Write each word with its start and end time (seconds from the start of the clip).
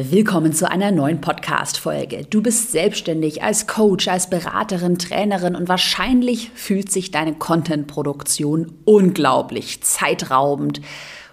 Willkommen 0.00 0.52
zu 0.52 0.70
einer 0.70 0.92
neuen 0.92 1.20
Podcast-Folge. 1.20 2.24
Du 2.30 2.40
bist 2.40 2.70
selbstständig 2.70 3.42
als 3.42 3.66
Coach, 3.66 4.06
als 4.06 4.30
Beraterin, 4.30 4.96
Trainerin 4.96 5.56
und 5.56 5.66
wahrscheinlich 5.66 6.50
fühlt 6.54 6.88
sich 6.88 7.10
deine 7.10 7.34
Content-Produktion 7.34 8.74
unglaublich 8.84 9.82
zeitraubend 9.82 10.82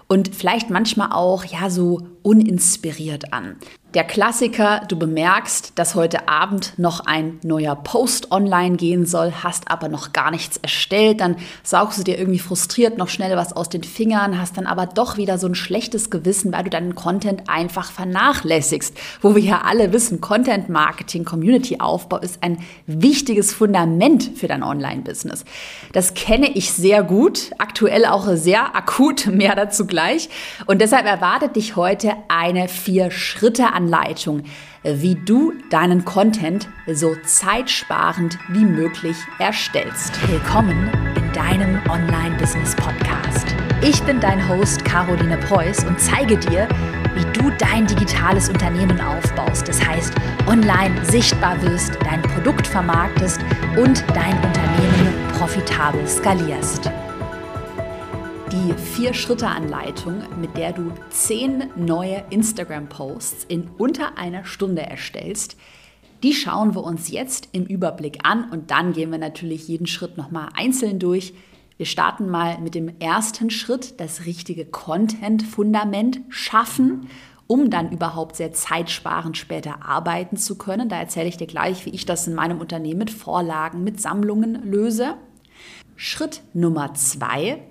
und 0.08 0.34
vielleicht 0.34 0.72
manchmal 0.72 1.10
auch 1.12 1.46
ja 1.46 1.70
so 1.70 2.08
uninspiriert 2.24 3.34
an. 3.34 3.58
Der 3.96 4.04
Klassiker, 4.04 4.82
du 4.90 5.00
bemerkst, 5.00 5.72
dass 5.76 5.96
heute 5.96 6.28
Abend 6.28 6.74
noch 6.76 7.06
ein 7.06 7.40
neuer 7.44 7.78
Post 7.78 8.30
online 8.30 8.76
gehen 8.76 9.06
soll, 9.06 9.32
hast 9.42 9.72
aber 9.72 9.88
noch 9.88 10.12
gar 10.12 10.32
nichts 10.32 10.58
erstellt, 10.58 11.22
dann 11.22 11.38
saugst 11.64 12.00
du 12.00 12.04
dir 12.04 12.20
irgendwie 12.20 12.40
frustriert 12.40 12.98
noch 12.98 13.08
schnell 13.08 13.38
was 13.38 13.54
aus 13.54 13.70
den 13.70 13.86
Fingern, 13.86 14.38
hast 14.38 14.58
dann 14.58 14.66
aber 14.66 14.86
doch 14.86 15.16
wieder 15.16 15.38
so 15.38 15.48
ein 15.48 15.56
schlechtes 15.56 16.10
Gewissen, 16.10 16.52
weil 16.52 16.66
du 16.66 16.72
deinen 16.72 16.96
Content 16.96 17.44
einfach 17.48 17.90
vernachlässigst. 17.90 18.98
Wo 19.22 19.34
wir 19.34 19.42
ja 19.42 19.62
alle 19.62 19.94
wissen, 19.94 20.20
Content 20.20 20.68
Marketing, 20.68 21.24
Community 21.24 21.80
Aufbau 21.80 22.18
ist 22.18 22.44
ein 22.44 22.58
wichtiges 22.88 23.54
Fundament 23.54 24.30
für 24.36 24.50
dein 24.50 24.64
Online-Business. 24.64 25.46
Das 25.94 26.14
kenne 26.16 26.50
ich 26.50 26.74
sehr 26.74 27.02
gut, 27.02 27.52
aktuell 27.60 28.06
auch 28.06 28.28
sehr 28.34 28.76
akut, 28.76 29.28
mehr 29.32 29.56
dazu 29.56 29.88
gleich. 29.88 30.28
Und 30.66 30.82
deshalb 30.82 31.06
erwartet 31.06 31.56
dich 31.56 31.78
heute 31.78 32.12
eine 32.28 32.68
Vier-Schritte-Anleitung, 33.86 34.44
wie 34.84 35.16
du 35.16 35.54
deinen 35.70 36.06
Content 36.06 36.68
so 36.92 37.16
zeitsparend 37.24 38.38
wie 38.50 38.66
möglich 38.66 39.18
erstellst. 39.40 40.14
Willkommen 40.30 40.90
in 41.16 41.32
deinem 41.34 41.80
Online-Business-Podcast. 41.90 43.48
Ich 43.82 44.02
bin 44.04 44.20
dein 44.20 44.48
Host 44.48 44.84
Caroline 44.86 45.38
Preuß 45.38 45.86
und 45.86 46.00
zeige 46.00 46.38
dir, 46.38 46.68
wie 47.16 47.40
du 47.40 47.50
dein 47.58 47.88
digitales 47.88 48.50
Unternehmen 48.50 49.00
aufbaust. 49.02 49.68
Das 49.68 49.86
heißt, 49.86 50.14
online 50.48 51.04
sichtbar 51.06 51.62
wirst, 51.62 51.98
dein 52.04 52.22
Produkt 52.22 52.68
vermarktest 52.68 53.40
und 53.78 54.04
dein 54.14 54.36
Unternehmen 54.36 55.14
profitabel 55.38 56.06
skalierst 56.08 56.90
die 58.56 58.74
Vier-Schritte-Anleitung, 58.74 60.24
mit 60.40 60.56
der 60.56 60.72
du 60.72 60.94
zehn 61.10 61.66
neue 61.76 62.24
Instagram-Posts 62.30 63.46
in 63.50 63.70
unter 63.78 64.18
einer 64.18 64.46
Stunde 64.46 64.82
erstellst. 64.82 65.58
Die 66.24 66.34
schauen 66.34 66.74
wir 66.74 66.84
uns 66.84 67.12
jetzt 67.12 67.50
im 67.52 67.66
Überblick 67.66 68.20
an 68.24 68.50
und 68.52 68.72
dann 68.72 68.94
gehen 68.94 69.12
wir 69.12 69.18
natürlich 69.18 69.68
jeden 69.68 69.88
Schritt 69.88 70.16
nochmal 70.16 70.50
einzeln 70.56 71.00
durch. 71.00 71.34
Wir 71.76 71.86
starten 71.86 72.30
mal 72.30 72.58
mit 72.60 72.76
dem 72.76 72.98
ersten 73.00 73.50
Schritt, 73.50 74.00
das 74.00 74.26
richtige 74.26 74.64
Content-Fundament 74.66 76.22
schaffen, 76.30 77.10
um 77.48 77.70
dann 77.70 77.92
überhaupt 77.92 78.38
sehr 78.38 78.54
zeitsparend 78.54 79.36
später 79.36 79.86
arbeiten 79.86 80.38
zu 80.38 80.58
können. 80.58 80.88
Da 80.88 80.98
erzähle 80.98 81.28
ich 81.28 81.36
dir 81.36 81.48
gleich, 81.48 81.86
wie 81.86 81.92
ich 81.92 82.06
das 82.06 82.26
in 82.26 82.36
meinem 82.36 82.62
Unternehmen 82.62 83.00
mit 83.00 83.12
Vorlagen, 83.12 83.84
mit 83.84 84.00
Sammlungen 84.00 84.64
löse. 84.64 85.16
Schritt 85.98 86.42
Nummer 86.54 86.94
zwei, 86.94 87.62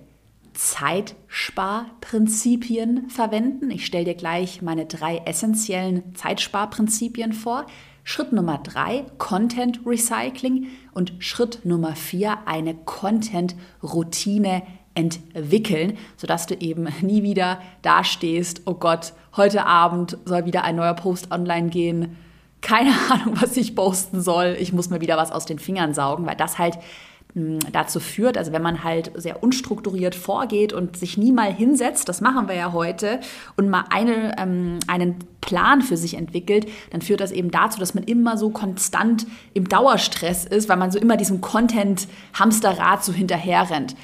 Zeitsparprinzipien 0.54 3.10
verwenden. 3.10 3.70
Ich 3.70 3.86
stelle 3.86 4.04
dir 4.04 4.14
gleich 4.14 4.62
meine 4.62 4.86
drei 4.86 5.22
essentiellen 5.26 6.14
Zeitsparprinzipien 6.14 7.32
vor. 7.32 7.66
Schritt 8.04 8.32
Nummer 8.32 8.58
drei, 8.58 9.06
Content 9.18 9.80
Recycling. 9.84 10.68
Und 10.92 11.14
Schritt 11.18 11.64
Nummer 11.64 11.96
vier, 11.96 12.46
eine 12.46 12.74
Content-Routine 12.74 14.62
entwickeln, 14.94 15.98
sodass 16.16 16.46
du 16.46 16.54
eben 16.54 16.88
nie 17.02 17.22
wieder 17.22 17.60
dastehst, 17.82 18.62
oh 18.66 18.74
Gott, 18.74 19.12
heute 19.36 19.66
Abend 19.66 20.18
soll 20.24 20.46
wieder 20.46 20.64
ein 20.64 20.76
neuer 20.76 20.94
Post 20.94 21.32
online 21.32 21.68
gehen. 21.68 22.16
Keine 22.60 22.92
Ahnung, 23.10 23.36
was 23.40 23.56
ich 23.56 23.74
posten 23.74 24.20
soll. 24.20 24.56
Ich 24.58 24.72
muss 24.72 24.90
mir 24.90 25.00
wieder 25.00 25.16
was 25.16 25.32
aus 25.32 25.46
den 25.46 25.58
Fingern 25.58 25.94
saugen, 25.94 26.26
weil 26.26 26.36
das 26.36 26.58
halt 26.58 26.78
dazu 27.34 27.98
führt, 27.98 28.38
also 28.38 28.52
wenn 28.52 28.62
man 28.62 28.84
halt 28.84 29.10
sehr 29.16 29.42
unstrukturiert 29.42 30.14
vorgeht 30.14 30.72
und 30.72 30.96
sich 30.96 31.18
nie 31.18 31.32
mal 31.32 31.52
hinsetzt, 31.52 32.08
das 32.08 32.20
machen 32.20 32.46
wir 32.46 32.54
ja 32.54 32.72
heute, 32.72 33.18
und 33.56 33.68
mal 33.68 33.84
eine, 33.90 34.38
ähm, 34.38 34.78
einen 34.86 35.16
Plan 35.40 35.82
für 35.82 35.96
sich 35.96 36.14
entwickelt, 36.14 36.68
dann 36.90 37.02
führt 37.02 37.20
das 37.20 37.32
eben 37.32 37.50
dazu, 37.50 37.80
dass 37.80 37.94
man 37.94 38.04
immer 38.04 38.38
so 38.38 38.50
konstant 38.50 39.26
im 39.52 39.68
Dauerstress 39.68 40.44
ist, 40.44 40.68
weil 40.68 40.76
man 40.76 40.92
so 40.92 40.98
immer 40.98 41.16
diesem 41.16 41.40
Content-Hamsterrad 41.40 43.04
so 43.04 43.12
hinterher 43.12 43.68
rennt. 43.68 43.96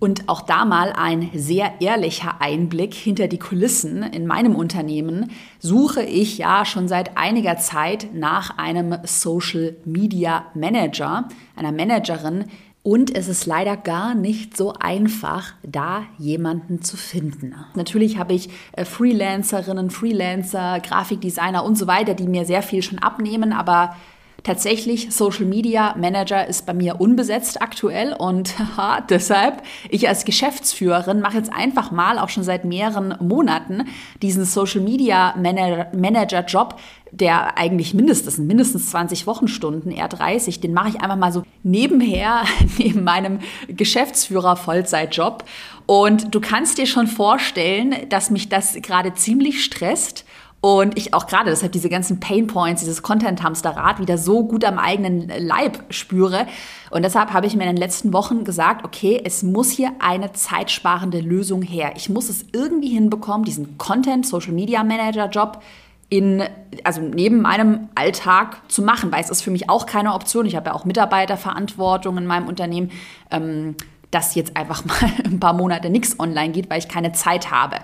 Und 0.00 0.28
auch 0.28 0.42
da 0.42 0.66
mal 0.66 0.92
ein 0.92 1.30
sehr 1.32 1.80
ehrlicher 1.80 2.40
Einblick 2.40 2.92
hinter 2.92 3.26
die 3.26 3.38
Kulissen. 3.38 4.02
In 4.02 4.26
meinem 4.26 4.54
Unternehmen 4.54 5.30
suche 5.60 6.02
ich 6.02 6.36
ja 6.36 6.66
schon 6.66 6.88
seit 6.88 7.16
einiger 7.16 7.56
Zeit 7.56 8.08
nach 8.12 8.58
einem 8.58 8.98
Social 9.04 9.76
Media 9.86 10.46
Manager, 10.54 11.28
einer 11.56 11.72
Managerin, 11.72 12.46
und 12.84 13.16
es 13.16 13.28
ist 13.28 13.46
leider 13.46 13.78
gar 13.78 14.14
nicht 14.14 14.58
so 14.58 14.74
einfach, 14.74 15.54
da 15.62 16.04
jemanden 16.18 16.82
zu 16.82 16.98
finden. 16.98 17.54
Natürlich 17.74 18.18
habe 18.18 18.34
ich 18.34 18.50
äh, 18.72 18.84
Freelancerinnen, 18.84 19.88
Freelancer, 19.88 20.80
Grafikdesigner 20.80 21.64
und 21.64 21.78
so 21.78 21.86
weiter, 21.86 22.12
die 22.12 22.28
mir 22.28 22.44
sehr 22.44 22.62
viel 22.62 22.82
schon 22.82 22.98
abnehmen, 22.98 23.54
aber 23.54 23.96
Tatsächlich, 24.44 25.08
Social 25.10 25.46
Media 25.46 25.94
Manager 25.96 26.46
ist 26.46 26.66
bei 26.66 26.74
mir 26.74 27.00
unbesetzt 27.00 27.62
aktuell 27.62 28.12
und 28.12 28.58
haha, 28.76 29.00
deshalb, 29.00 29.62
ich 29.88 30.06
als 30.06 30.26
Geschäftsführerin 30.26 31.20
mache 31.20 31.38
jetzt 31.38 31.50
einfach 31.50 31.90
mal, 31.90 32.18
auch 32.18 32.28
schon 32.28 32.44
seit 32.44 32.66
mehreren 32.66 33.14
Monaten, 33.20 33.84
diesen 34.20 34.44
Social 34.44 34.82
Media 34.82 35.34
Manager 35.34 36.44
Job, 36.44 36.78
der 37.10 37.56
eigentlich 37.56 37.94
mindestens, 37.94 38.36
mindestens 38.36 38.90
20 38.90 39.26
Wochenstunden, 39.26 39.90
eher 39.90 40.08
30, 40.08 40.60
den 40.60 40.74
mache 40.74 40.90
ich 40.90 41.00
einfach 41.00 41.16
mal 41.16 41.32
so 41.32 41.44
nebenher, 41.62 42.44
neben 42.78 43.02
meinem 43.02 43.38
Geschäftsführer-Vollzeitjob. 43.68 45.44
Und 45.86 46.34
du 46.34 46.40
kannst 46.40 46.76
dir 46.76 46.86
schon 46.86 47.06
vorstellen, 47.06 47.94
dass 48.10 48.28
mich 48.28 48.50
das 48.50 48.74
gerade 48.82 49.14
ziemlich 49.14 49.64
stresst 49.64 50.23
und 50.64 50.96
ich 50.96 51.12
auch 51.12 51.26
gerade 51.26 51.50
deshalb 51.50 51.72
diese 51.72 51.90
ganzen 51.90 52.20
Pain 52.20 52.46
Points, 52.46 52.80
dieses 52.80 53.02
Content-Hamsterrad 53.02 54.00
wieder 54.00 54.16
so 54.16 54.44
gut 54.44 54.64
am 54.64 54.78
eigenen 54.78 55.28
Leib 55.28 55.84
spüre. 55.90 56.46
Und 56.90 57.02
deshalb 57.02 57.34
habe 57.34 57.46
ich 57.46 57.54
mir 57.54 57.64
in 57.64 57.68
den 57.68 57.76
letzten 57.76 58.14
Wochen 58.14 58.44
gesagt, 58.44 58.82
okay, 58.82 59.20
es 59.22 59.42
muss 59.42 59.70
hier 59.70 59.92
eine 59.98 60.32
zeitsparende 60.32 61.20
Lösung 61.20 61.60
her. 61.60 61.92
Ich 61.96 62.08
muss 62.08 62.30
es 62.30 62.46
irgendwie 62.54 62.88
hinbekommen, 62.88 63.44
diesen 63.44 63.76
Content, 63.76 64.26
Social 64.26 64.54
Media 64.54 64.82
Manager 64.84 65.28
Job 65.28 65.62
in, 66.08 66.42
also 66.82 67.02
neben 67.02 67.42
meinem 67.42 67.90
Alltag 67.94 68.62
zu 68.68 68.80
machen, 68.80 69.12
weil 69.12 69.20
es 69.20 69.28
ist 69.28 69.42
für 69.42 69.50
mich 69.50 69.68
auch 69.68 69.84
keine 69.84 70.14
Option. 70.14 70.46
Ich 70.46 70.56
habe 70.56 70.70
ja 70.70 70.74
auch 70.74 70.86
Mitarbeiterverantwortung 70.86 72.16
in 72.16 72.24
meinem 72.24 72.48
Unternehmen, 72.48 72.90
ähm, 73.30 73.76
dass 74.10 74.34
jetzt 74.34 74.56
einfach 74.56 74.82
mal 74.86 75.10
ein 75.26 75.40
paar 75.40 75.52
Monate 75.52 75.90
nichts 75.90 76.18
online 76.18 76.54
geht, 76.54 76.70
weil 76.70 76.78
ich 76.78 76.88
keine 76.88 77.12
Zeit 77.12 77.50
habe. 77.50 77.76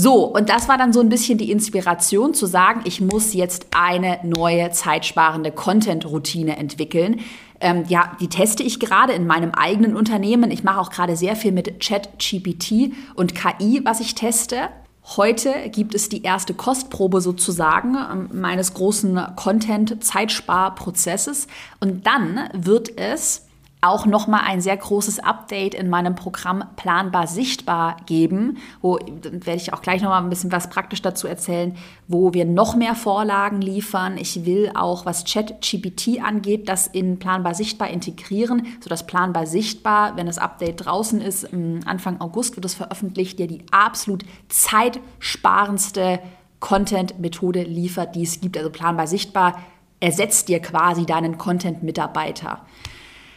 So, 0.00 0.26
und 0.26 0.48
das 0.48 0.68
war 0.68 0.78
dann 0.78 0.92
so 0.92 1.00
ein 1.00 1.08
bisschen 1.08 1.38
die 1.38 1.50
Inspiration 1.50 2.32
zu 2.32 2.46
sagen, 2.46 2.82
ich 2.84 3.00
muss 3.00 3.34
jetzt 3.34 3.66
eine 3.76 4.20
neue 4.22 4.70
zeitsparende 4.70 5.50
Content-Routine 5.50 6.56
entwickeln. 6.56 7.18
Ähm, 7.58 7.82
ja, 7.88 8.12
die 8.20 8.28
teste 8.28 8.62
ich 8.62 8.78
gerade 8.78 9.14
in 9.14 9.26
meinem 9.26 9.50
eigenen 9.50 9.96
Unternehmen. 9.96 10.52
Ich 10.52 10.62
mache 10.62 10.78
auch 10.78 10.90
gerade 10.90 11.16
sehr 11.16 11.34
viel 11.34 11.50
mit 11.50 11.80
Chat-GPT 11.80 12.92
und 13.16 13.34
KI, 13.34 13.80
was 13.82 13.98
ich 13.98 14.14
teste. 14.14 14.68
Heute 15.16 15.52
gibt 15.72 15.96
es 15.96 16.08
die 16.08 16.22
erste 16.22 16.54
Kostprobe 16.54 17.20
sozusagen 17.20 17.96
ähm, 17.96 18.28
meines 18.34 18.74
großen 18.74 19.20
Content-Zeitsparprozesses. 19.34 21.48
Und 21.80 22.06
dann 22.06 22.48
wird 22.52 22.96
es 22.96 23.47
auch 23.80 24.06
nochmal 24.06 24.42
ein 24.44 24.60
sehr 24.60 24.76
großes 24.76 25.20
Update 25.20 25.74
in 25.74 25.88
meinem 25.88 26.14
Programm 26.16 26.64
Planbar 26.76 27.26
Sichtbar 27.28 27.96
geben, 28.06 28.58
wo 28.82 28.98
werde 28.98 29.56
ich 29.56 29.72
auch 29.72 29.82
gleich 29.82 30.02
nochmal 30.02 30.22
ein 30.22 30.30
bisschen 30.30 30.50
was 30.50 30.68
praktisch 30.68 31.00
dazu 31.00 31.28
erzählen, 31.28 31.76
wo 32.08 32.34
wir 32.34 32.44
noch 32.44 32.74
mehr 32.74 32.96
Vorlagen 32.96 33.60
liefern. 33.60 34.16
Ich 34.16 34.44
will 34.44 34.72
auch, 34.74 35.06
was 35.06 35.24
Chat-GPT 35.24 36.20
angeht, 36.22 36.68
das 36.68 36.88
in 36.88 37.18
Planbar 37.18 37.54
Sichtbar 37.54 37.90
integrieren, 37.90 38.66
sodass 38.80 39.06
Planbar 39.06 39.46
Sichtbar, 39.46 40.16
wenn 40.16 40.26
das 40.26 40.38
Update 40.38 40.84
draußen 40.84 41.20
ist, 41.20 41.48
Anfang 41.84 42.20
August 42.20 42.56
wird 42.56 42.64
es 42.64 42.74
veröffentlicht, 42.74 43.38
dir 43.38 43.46
die 43.46 43.64
absolut 43.70 44.24
zeitsparendste 44.48 46.18
Content-Methode 46.58 47.62
liefert, 47.62 48.16
die 48.16 48.24
es 48.24 48.40
gibt. 48.40 48.56
Also 48.56 48.70
Planbar 48.70 49.06
Sichtbar 49.06 49.58
ersetzt 50.00 50.48
dir 50.48 50.60
quasi 50.60 51.06
deinen 51.06 51.38
Content-Mitarbeiter. 51.38 52.60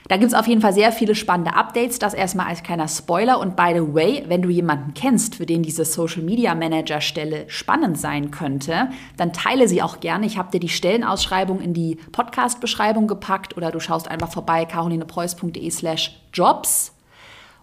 Da 0.07 0.18
gibt 0.18 0.31
es 0.31 0.38
auf 0.38 0.48
jeden 0.48 0.62
Fall 0.62 0.74
sehr 0.74 0.92
viele 0.92 1.15
spannende 1.15 1.56
Updates. 1.56 2.00
Das 2.00 2.13
erstmal 2.13 2.48
als 2.48 2.63
kleiner 2.63 2.88
Spoiler. 2.88 3.39
Und 3.39 3.56
by 3.56 3.71
the 3.74 3.94
way, 3.94 4.24
wenn 4.27 4.42
du 4.42 4.50
jemanden 4.50 4.94
kennst, 4.94 5.36
für 5.36 5.45
den 5.45 5.63
diese 5.63 5.86
Social 5.86 6.24
Media 6.24 6.56
Manager 6.56 7.01
Stelle 7.01 7.45
spannend 7.48 7.98
sein 7.98 8.31
könnte, 8.31 8.89
dann 9.18 9.33
teile 9.33 9.68
sie 9.68 9.81
auch 9.81 10.00
gerne. 10.00 10.25
Ich 10.25 10.38
habe 10.38 10.51
dir 10.51 10.59
die 10.59 10.69
Stellenausschreibung 10.69 11.62
in 11.62 11.74
die 11.74 11.98
Podcast-Beschreibung 12.12 13.07
gepackt 13.07 13.56
oder 13.57 13.71
du 13.71 13.80
schaust 13.80 14.07
einfach 14.07 14.31
vorbei 14.31 14.65
carolinepreuß.de 14.65 15.69
slash 15.69 16.19
jobs. 16.33 16.94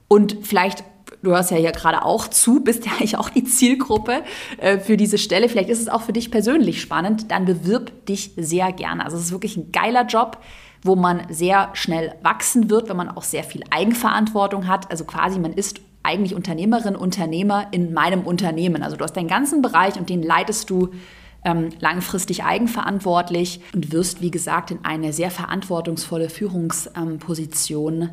Und 0.06 0.38
vielleicht 0.42 0.84
du 1.22 1.30
hörst 1.30 1.50
ja 1.50 1.56
hier 1.56 1.72
gerade 1.72 2.04
auch 2.04 2.28
zu, 2.28 2.60
bist 2.60 2.86
ja 2.86 2.92
eigentlich 2.92 3.16
auch 3.16 3.30
die 3.30 3.44
Zielgruppe 3.44 4.22
äh, 4.58 4.78
für 4.78 4.96
diese 4.96 5.18
Stelle. 5.18 5.48
Vielleicht 5.48 5.68
ist 5.68 5.80
es 5.80 5.88
auch 5.88 6.02
für 6.02 6.12
dich 6.12 6.30
persönlich 6.30 6.80
spannend, 6.80 7.30
dann 7.30 7.44
bewirb 7.44 8.06
dich 8.06 8.32
sehr 8.36 8.72
gerne. 8.72 9.04
Also 9.04 9.16
es 9.16 9.24
ist 9.24 9.32
wirklich 9.32 9.56
ein 9.56 9.72
geiler 9.72 10.06
Job 10.06 10.38
wo 10.82 10.96
man 10.96 11.22
sehr 11.28 11.70
schnell 11.74 12.14
wachsen 12.22 12.70
wird, 12.70 12.88
wenn 12.88 12.96
man 12.96 13.08
auch 13.08 13.22
sehr 13.22 13.44
viel 13.44 13.62
Eigenverantwortung 13.70 14.66
hat. 14.66 14.90
Also 14.90 15.04
quasi 15.04 15.38
man 15.38 15.52
ist 15.52 15.80
eigentlich 16.02 16.34
Unternehmerin, 16.34 16.96
Unternehmer 16.96 17.66
in 17.70 17.92
meinem 17.92 18.22
Unternehmen. 18.22 18.82
Also 18.82 18.96
du 18.96 19.04
hast 19.04 19.16
deinen 19.16 19.28
ganzen 19.28 19.62
Bereich 19.62 19.98
und 19.98 20.08
den 20.08 20.22
leitest 20.22 20.70
du 20.70 20.90
ähm, 21.44 21.70
langfristig 21.80 22.44
eigenverantwortlich 22.44 23.60
und 23.74 23.92
wirst, 23.92 24.20
wie 24.20 24.30
gesagt, 24.30 24.70
in 24.70 24.84
eine 24.84 25.12
sehr 25.12 25.30
verantwortungsvolle 25.30 26.30
Führungsposition 26.30 28.10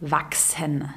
wachsen. 0.00 0.88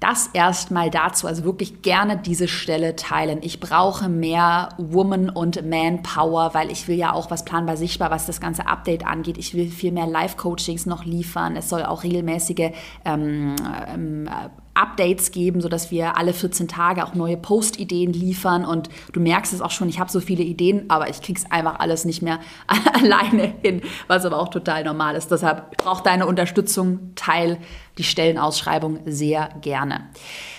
Das 0.00 0.28
erstmal 0.32 0.90
dazu, 0.90 1.26
also 1.26 1.42
wirklich 1.42 1.82
gerne 1.82 2.16
diese 2.16 2.46
Stelle 2.46 2.94
teilen. 2.94 3.40
Ich 3.42 3.58
brauche 3.58 4.08
mehr 4.08 4.68
Woman- 4.78 5.28
und 5.28 5.68
Manpower, 5.68 6.54
weil 6.54 6.70
ich 6.70 6.86
will 6.86 6.96
ja 6.96 7.12
auch 7.12 7.32
was 7.32 7.44
planbar 7.44 7.76
sichtbar, 7.76 8.12
was 8.12 8.24
das 8.24 8.40
ganze 8.40 8.68
Update 8.68 9.04
angeht. 9.04 9.38
Ich 9.38 9.54
will 9.54 9.68
viel 9.68 9.90
mehr 9.90 10.06
Live-Coachings 10.06 10.86
noch 10.86 11.04
liefern. 11.04 11.56
Es 11.56 11.68
soll 11.68 11.82
auch 11.84 12.04
regelmäßige 12.04 12.70
ähm, 13.04 13.56
ähm, 13.92 14.30
Updates 14.78 15.32
geben, 15.32 15.60
sodass 15.60 15.90
wir 15.90 16.16
alle 16.16 16.32
14 16.32 16.68
Tage 16.68 17.04
auch 17.04 17.14
neue 17.14 17.36
Post-Ideen 17.36 18.12
liefern. 18.12 18.64
Und 18.64 18.88
du 19.12 19.20
merkst 19.20 19.52
es 19.52 19.60
auch 19.60 19.72
schon, 19.72 19.88
ich 19.88 19.98
habe 19.98 20.10
so 20.10 20.20
viele 20.20 20.44
Ideen, 20.44 20.88
aber 20.88 21.10
ich 21.10 21.20
kriege 21.20 21.38
es 21.38 21.50
einfach 21.50 21.80
alles 21.80 22.04
nicht 22.04 22.22
mehr 22.22 22.38
alleine 22.94 23.54
hin, 23.62 23.82
was 24.06 24.24
aber 24.24 24.38
auch 24.38 24.48
total 24.48 24.84
normal 24.84 25.16
ist. 25.16 25.30
Deshalb 25.30 25.76
braucht 25.76 26.06
deine 26.06 26.26
Unterstützung, 26.26 27.12
teil 27.16 27.58
die 27.98 28.04
Stellenausschreibung 28.04 29.00
sehr 29.06 29.48
gerne. 29.60 30.08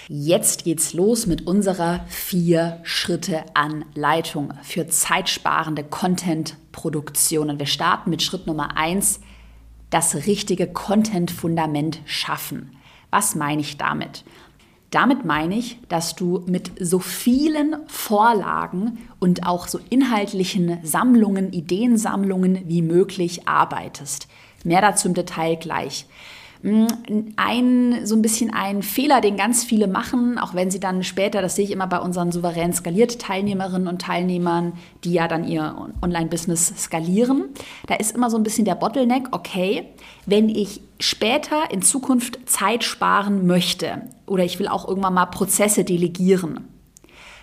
Jetzt 0.09 0.63
geht's 0.63 0.93
los 0.93 1.27
mit 1.27 1.47
unserer 1.47 2.01
vier 2.07 2.79
Schritte 2.83 3.43
Anleitung 3.53 4.53
für 4.63 4.87
zeitsparende 4.87 5.83
Content-Produktion. 5.83 7.49
Und 7.49 7.59
wir 7.59 7.67
starten 7.67 8.09
mit 8.09 8.21
Schritt 8.21 8.47
Nummer 8.47 8.75
eins, 8.75 9.21
das 9.89 10.27
richtige 10.27 10.67
Content-Fundament 10.67 12.01
schaffen. 12.05 12.71
Was 13.11 13.35
meine 13.35 13.61
ich 13.61 13.77
damit? 13.77 14.23
Damit 14.91 15.23
meine 15.23 15.55
ich, 15.55 15.79
dass 15.87 16.15
du 16.15 16.43
mit 16.47 16.71
so 16.79 16.97
vielen 16.99 17.75
Vorlagen 17.87 18.97
und 19.19 19.45
auch 19.45 19.67
so 19.67 19.79
inhaltlichen 19.89 20.79
Sammlungen, 20.83 21.53
Ideensammlungen 21.53 22.67
wie 22.67 22.81
möglich 22.81 23.47
arbeitest. 23.47 24.27
Mehr 24.63 24.81
dazu 24.81 25.07
im 25.07 25.13
Detail 25.13 25.57
gleich. 25.57 26.07
Ein, 26.61 28.05
so 28.05 28.15
ein 28.15 28.21
bisschen 28.21 28.53
ein 28.53 28.83
Fehler, 28.83 29.21
den 29.21 29.37
ganz 29.37 29.63
viele 29.63 29.87
machen, 29.87 30.37
auch 30.37 30.53
wenn 30.53 30.69
sie 30.69 30.81
dann 30.81 31.03
später, 31.03 31.41
das 31.41 31.55
sehe 31.55 31.63
ich 31.63 31.71
immer 31.71 31.87
bei 31.87 31.99
unseren 31.99 32.33
souverän 32.33 32.73
skaliert 32.73 33.19
Teilnehmerinnen 33.19 33.87
und 33.87 34.01
Teilnehmern, 34.01 34.73
die 35.05 35.13
ja 35.13 35.29
dann 35.29 35.47
ihr 35.47 35.89
Online-Business 36.01 36.73
skalieren. 36.77 37.45
Da 37.87 37.95
ist 37.95 38.13
immer 38.13 38.29
so 38.29 38.35
ein 38.35 38.43
bisschen 38.43 38.65
der 38.65 38.75
Bottleneck, 38.75 39.29
okay, 39.31 39.85
wenn 40.25 40.49
ich 40.49 40.81
später 40.99 41.71
in 41.71 41.81
Zukunft 41.81 42.39
Zeit 42.45 42.83
sparen 42.83 43.47
möchte 43.47 44.01
oder 44.25 44.43
ich 44.43 44.59
will 44.59 44.67
auch 44.67 44.85
irgendwann 44.85 45.13
mal 45.13 45.27
Prozesse 45.27 45.85
delegieren, 45.85 46.67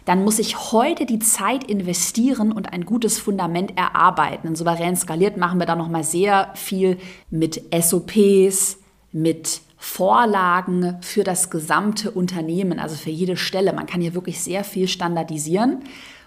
dann 0.05 0.25
muss 0.25 0.39
ich 0.39 0.73
heute 0.73 1.07
die 1.07 1.19
Zeit 1.19 1.65
investieren 1.65 2.53
und 2.53 2.73
ein 2.73 2.85
gutes 2.85 3.19
Fundament 3.19 3.77
erarbeiten. 3.77 4.49
In 4.49 4.57
souverän 4.57 4.95
skaliert 4.95 5.37
machen 5.39 5.59
wir 5.59 5.67
da 5.67 5.75
noch 5.75 5.89
mal 5.89 6.05
sehr 6.05 6.51
viel 6.55 6.99
mit 7.31 7.63
SOPs, 7.75 8.79
mit 9.17 9.63
Vorlagen 9.79 10.99
für 11.01 11.25
das 11.25 11.49
gesamte 11.49 12.11
Unternehmen, 12.11 12.79
also 12.79 12.97
für 12.97 13.11
jede 13.11 13.39
Stelle. 13.39 13.73
Man 13.73 13.87
kann 13.87 14.03
hier 14.03 14.15
wirklich 14.15 14.43
sehr 14.43 14.63
viel 14.63 14.89
standardisieren. 14.89 15.81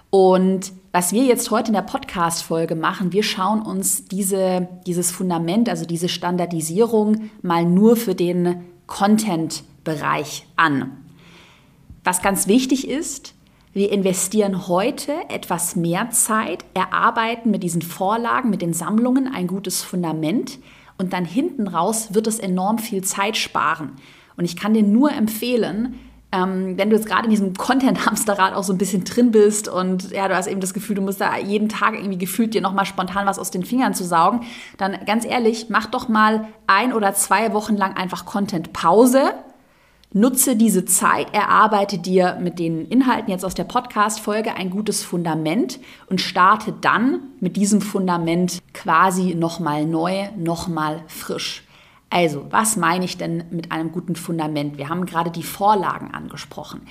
Und 0.09 0.71
was 0.91 1.13
wir 1.13 1.23
jetzt 1.23 1.51
heute 1.51 1.67
in 1.67 1.75
der 1.75 1.83
Podcast-Folge 1.83 2.73
machen, 2.75 3.13
wir 3.13 3.21
schauen 3.21 3.61
uns 3.61 4.05
diese, 4.05 4.67
dieses 4.87 5.11
Fundament, 5.11 5.69
also 5.69 5.85
diese 5.85 6.09
Standardisierung 6.09 7.29
mal 7.43 7.63
nur 7.63 7.95
für 7.95 8.15
den 8.15 8.65
Content-Bereich 8.87 10.47
an. 10.55 10.97
Was 12.03 12.23
ganz 12.23 12.47
wichtig 12.47 12.87
ist, 12.87 13.35
wir 13.71 13.91
investieren 13.91 14.67
heute 14.67 15.13
etwas 15.29 15.75
mehr 15.75 16.09
Zeit, 16.09 16.65
erarbeiten 16.73 17.51
mit 17.51 17.61
diesen 17.61 17.83
Vorlagen, 17.83 18.49
mit 18.49 18.63
den 18.63 18.73
Sammlungen 18.73 19.31
ein 19.31 19.45
gutes 19.45 19.83
Fundament, 19.83 20.57
und 20.99 21.13
dann 21.13 21.25
hinten 21.25 21.67
raus 21.67 22.13
wird 22.13 22.27
es 22.27 22.37
enorm 22.37 22.77
viel 22.77 23.03
Zeit 23.03 23.37
sparen. 23.37 23.93
Und 24.37 24.45
ich 24.45 24.55
kann 24.55 24.73
dir 24.73 24.83
nur 24.83 25.11
empfehlen, 25.11 25.95
ähm, 26.31 26.77
wenn 26.77 26.91
du 26.91 26.95
jetzt 26.95 27.07
gerade 27.07 27.23
in 27.23 27.31
diesem 27.31 27.55
Content-Hamsterrad 27.55 28.53
auch 28.53 28.63
so 28.63 28.71
ein 28.71 28.77
bisschen 28.77 29.03
drin 29.03 29.31
bist 29.31 29.67
und 29.67 30.11
ja, 30.11 30.27
du 30.27 30.35
hast 30.35 30.45
eben 30.45 30.61
das 30.61 30.75
Gefühl, 30.75 30.95
du 30.95 31.01
musst 31.01 31.19
da 31.19 31.35
jeden 31.37 31.69
Tag 31.69 31.95
irgendwie 31.95 32.19
gefühlt 32.19 32.53
dir 32.53 32.61
nochmal 32.61 32.85
spontan 32.85 33.25
was 33.25 33.39
aus 33.39 33.49
den 33.49 33.63
Fingern 33.63 33.95
zu 33.95 34.03
saugen, 34.03 34.41
dann 34.77 34.97
ganz 35.07 35.25
ehrlich, 35.25 35.67
mach 35.69 35.87
doch 35.87 36.07
mal 36.07 36.47
ein 36.67 36.93
oder 36.93 37.15
zwei 37.15 37.51
Wochen 37.53 37.75
lang 37.75 37.95
einfach 37.95 38.25
Content-Pause 38.25 39.33
Nutze 40.11 40.55
diese 40.55 40.85
Zeit, 40.85 41.35
erarbeite 41.35 41.99
dir 41.99 42.39
mit 42.41 42.57
den 42.57 42.87
Inhalten 42.87 43.29
jetzt 43.29 43.45
aus 43.45 43.53
der 43.53 43.65
Podcast-Folge 43.65 44.55
ein 44.55 44.71
gutes 44.71 45.03
Fundament 45.03 45.79
und 46.07 46.19
starte 46.19 46.73
dann 46.81 47.29
mit 47.39 47.55
diesem 47.55 47.79
Fundament 47.79 48.57
quasi 48.73 49.35
nochmal 49.35 49.85
neu, 49.85 50.29
nochmal 50.35 51.03
frisch. 51.05 51.63
Also, 52.09 52.47
was 52.49 52.75
meine 52.75 53.05
ich 53.05 53.17
denn 53.17 53.43
mit 53.51 53.71
einem 53.71 53.91
guten 53.91 54.15
Fundament? 54.15 54.79
Wir 54.79 54.89
haben 54.89 55.05
gerade 55.05 55.29
die 55.29 55.43
Vorlagen 55.43 56.11
angesprochen. 56.11 56.81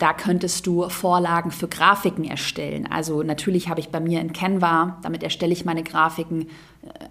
Da 0.00 0.14
könntest 0.14 0.66
du 0.66 0.88
Vorlagen 0.88 1.50
für 1.50 1.68
Grafiken 1.68 2.24
erstellen. 2.24 2.88
Also 2.90 3.22
natürlich 3.22 3.68
habe 3.68 3.80
ich 3.80 3.90
bei 3.90 4.00
mir 4.00 4.22
in 4.22 4.32
Canva, 4.32 4.96
damit 5.02 5.22
erstelle 5.22 5.52
ich 5.52 5.66
meine 5.66 5.82
Grafiken, 5.82 6.48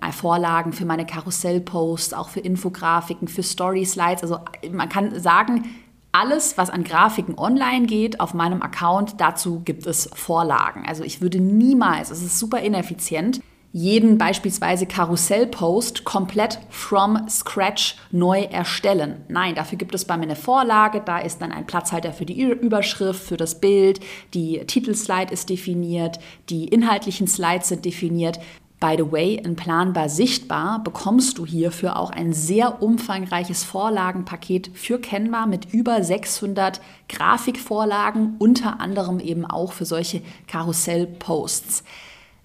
äh, 0.02 0.12
Vorlagen 0.12 0.74
für 0.74 0.86
meine 0.86 1.06
Karussellposts, 1.06 2.16
auch 2.16 2.30
für 2.30 2.40
Infografiken, 2.40 3.28
für 3.28 3.44
Story-Slides. 3.44 4.24
Also 4.24 4.40
man 4.72 4.90
kann 4.90 5.20
sagen, 5.20 5.66
alles, 6.12 6.58
was 6.58 6.72
an 6.72 6.84
Grafiken 6.84 7.38
online 7.38 7.86
geht, 7.86 8.20
auf 8.20 8.34
meinem 8.34 8.64
Account, 8.64 9.22
dazu 9.22 9.62
gibt 9.64 9.86
es 9.86 10.10
Vorlagen. 10.16 10.84
Also 10.88 11.04
ich 11.04 11.22
würde 11.22 11.40
niemals, 11.40 12.10
es 12.10 12.24
ist 12.24 12.40
super 12.40 12.60
ineffizient, 12.60 13.40
jeden 13.72 14.18
beispielsweise 14.18 14.86
Karussellpost 14.86 16.04
komplett 16.04 16.60
from 16.70 17.30
scratch 17.30 17.98
neu 18.12 18.42
erstellen. 18.42 19.24
Nein, 19.28 19.56
dafür 19.56 19.78
gibt 19.78 19.94
es 19.94 20.06
bei 20.06 20.18
mir 20.18 20.24
eine 20.24 20.36
Vorlage, 20.36 21.02
da 21.06 21.20
ist 21.20 21.42
dann 21.42 21.52
ein 21.52 21.68
Platzhalter 21.68 22.12
für 22.12 22.26
die 22.26 22.42
Überschrift, 22.42 23.22
für 23.22 23.38
das 23.38 23.60
Bild, 23.60 24.00
die 24.34 24.60
Titelslide 24.66 25.32
ist 25.32 25.50
definiert, 25.50 26.20
die 26.50 26.68
inhaltlichen 26.68 27.28
Slides 27.28 27.70
sind 27.70 27.86
definiert. 27.86 28.40
By 28.80 28.96
the 28.98 29.12
way, 29.12 29.36
in 29.36 29.58
Planbar 29.58 30.08
Sichtbar 30.08 30.82
bekommst 30.82 31.38
du 31.38 31.46
hierfür 31.46 31.98
auch 31.98 32.12
ein 32.12 32.32
sehr 32.32 32.82
umfangreiches 32.82 33.66
Vorlagenpaket 33.66 34.72
für 34.74 35.00
Canva 35.02 35.48
mit 35.48 35.74
über 35.74 36.02
600 36.02 36.80
Grafikvorlagen, 37.10 38.36
unter 38.40 38.80
anderem 38.80 39.20
eben 39.20 39.46
auch 39.46 39.74
für 39.74 39.84
solche 39.84 40.22
Karussellposts. 40.48 41.84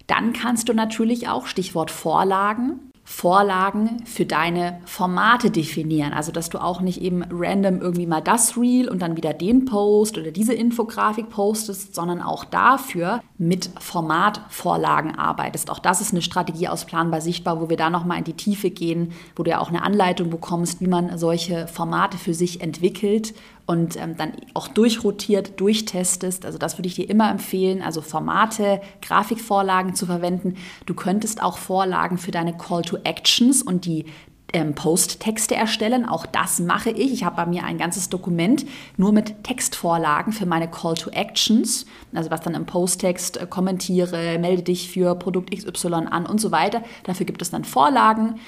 Dann 0.07 0.33
kannst 0.33 0.69
du 0.69 0.75
natürlich 0.75 1.29
auch, 1.29 1.47
Stichwort 1.47 1.91
Vorlagen, 1.91 2.93
Vorlagen 3.07 4.03
für 4.07 4.25
deine 4.25 4.81
Formate 4.87 5.51
definieren. 5.51 6.15
Also, 6.15 6.33
dass 6.33 6.49
du 6.49 6.59
auch 6.59 6.81
nicht 6.81 7.03
eben 7.03 7.23
random 7.31 7.83
irgendwie 7.83 8.07
mal 8.07 8.23
das 8.23 8.57
Reel 8.57 8.89
und 8.89 9.03
dann 9.03 9.19
wieder 9.19 9.35
den 9.35 9.67
Post 9.67 10.17
oder 10.17 10.31
diese 10.31 10.55
Infografik 10.55 11.29
postest, 11.29 11.95
sondern 11.95 12.23
auch 12.23 12.47
dafür 12.47 13.23
mit 13.37 13.69
Formatvorlagen 13.79 15.19
arbeitest. 15.19 15.71
Auch 15.71 15.81
das 15.81 16.01
ist 16.01 16.13
eine 16.13 16.23
Strategie 16.23 16.69
aus 16.69 16.87
Planbar 16.87 17.21
Sichtbar, 17.21 17.61
wo 17.61 17.69
wir 17.69 17.77
da 17.77 17.91
nochmal 17.91 18.19
in 18.19 18.25
die 18.25 18.33
Tiefe 18.33 18.71
gehen, 18.71 19.13
wo 19.37 19.43
du 19.43 19.51
ja 19.51 19.61
auch 19.61 19.69
eine 19.69 19.83
Anleitung 19.83 20.31
bekommst, 20.31 20.81
wie 20.81 20.89
man 20.89 21.19
solche 21.19 21.67
Formate 21.67 22.17
für 22.17 22.33
sich 22.33 22.63
entwickelt 22.63 23.35
und 23.67 23.97
ähm, 23.97 24.17
dann 24.17 24.33
auch 24.53 24.69
durchrotiert, 24.69 25.59
durchtestest. 25.61 26.45
Also 26.45 26.59
das 26.59 26.79
würde 26.79 26.89
ich 26.89 26.95
dir 26.95 27.09
immer 27.09 27.31
empfehlen, 27.31 27.83
also 27.83 28.03
Formate, 28.03 28.81
Grafikvorlagen 29.01 29.95
zu 29.95 30.07
verwenden. 30.07 30.57
Du 30.87 30.95
könntest 30.95 31.43
auch 31.43 31.59
Vorlagen 31.59 32.19
für 32.19 32.31
deine 32.31 32.57
Call 32.57 32.83
to 32.83 32.99
Actions 33.05 33.63
und 33.63 33.87
die 33.87 34.05
ähm, 34.53 34.75
Posttexte 34.75 35.55
erstellen. 35.55 36.07
Auch 36.07 36.27
das 36.27 36.61
mache 36.61 36.91
ich. 36.91 37.13
Ich 37.13 37.25
habe 37.25 37.37
bei 37.37 37.47
mir 37.47 37.65
ein 37.65 37.79
ganzes 37.79 38.09
Dokument 38.09 38.65
nur 38.97 39.13
mit 39.13 39.43
Textvorlagen 39.43 40.33
für 40.33 40.47
meine 40.47 40.71
Call 40.71 40.95
to 40.95 41.11
Actions. 41.11 41.87
Also 42.15 42.31
was 42.31 42.43
dann 42.43 42.55
im 42.55 42.67
Posttext 42.67 43.39
äh, 43.39 43.47
kommentiere, 43.47 44.39
melde 44.39 44.63
dich 44.63 44.91
für 44.91 45.15
Produkt 45.17 45.51
XY 45.51 46.07
an 46.11 46.27
und 46.27 46.41
so 46.41 46.53
weiter. 46.53 46.83
Dafür 47.03 47.27
gibt 47.27 47.43
es 47.43 47.51
dann 47.51 47.65
Vorlagen. 47.65 48.39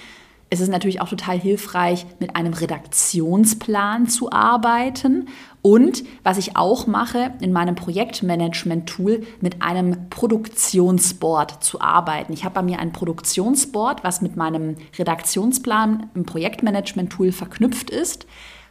Es 0.49 0.61
ist 0.61 0.69
natürlich 0.69 1.01
auch 1.01 1.09
total 1.09 1.39
hilfreich, 1.39 2.07
mit 2.21 2.37
einem 2.37 2.53
Redaktionsplan 2.53 4.09
zu 4.09 4.31
arbeiten 4.31 5.29
und 5.61 6.05
was 6.23 6.39
ich 6.39 6.57
auch 6.57 6.87
mache, 6.87 7.33
in 7.41 7.53
meinem 7.53 7.75
Projektmanagement-Tool 7.75 9.27
mit 9.41 9.63
einem 9.63 10.09
Produktionsboard 10.09 11.65
zu 11.65 11.81
arbeiten. 11.81 12.33
Ich 12.33 12.45
habe 12.45 12.55
bei 12.55 12.63
mir 12.63 12.79
ein 12.79 12.93
Produktionsboard, 12.93 14.05
was 14.05 14.23
mit 14.23 14.37
meinem 14.37 14.77
Redaktionsplan 14.97 16.11
im 16.15 16.25
Projektmanagement-Tool 16.25 17.33
verknüpft 17.33 17.91
ist 17.91 18.27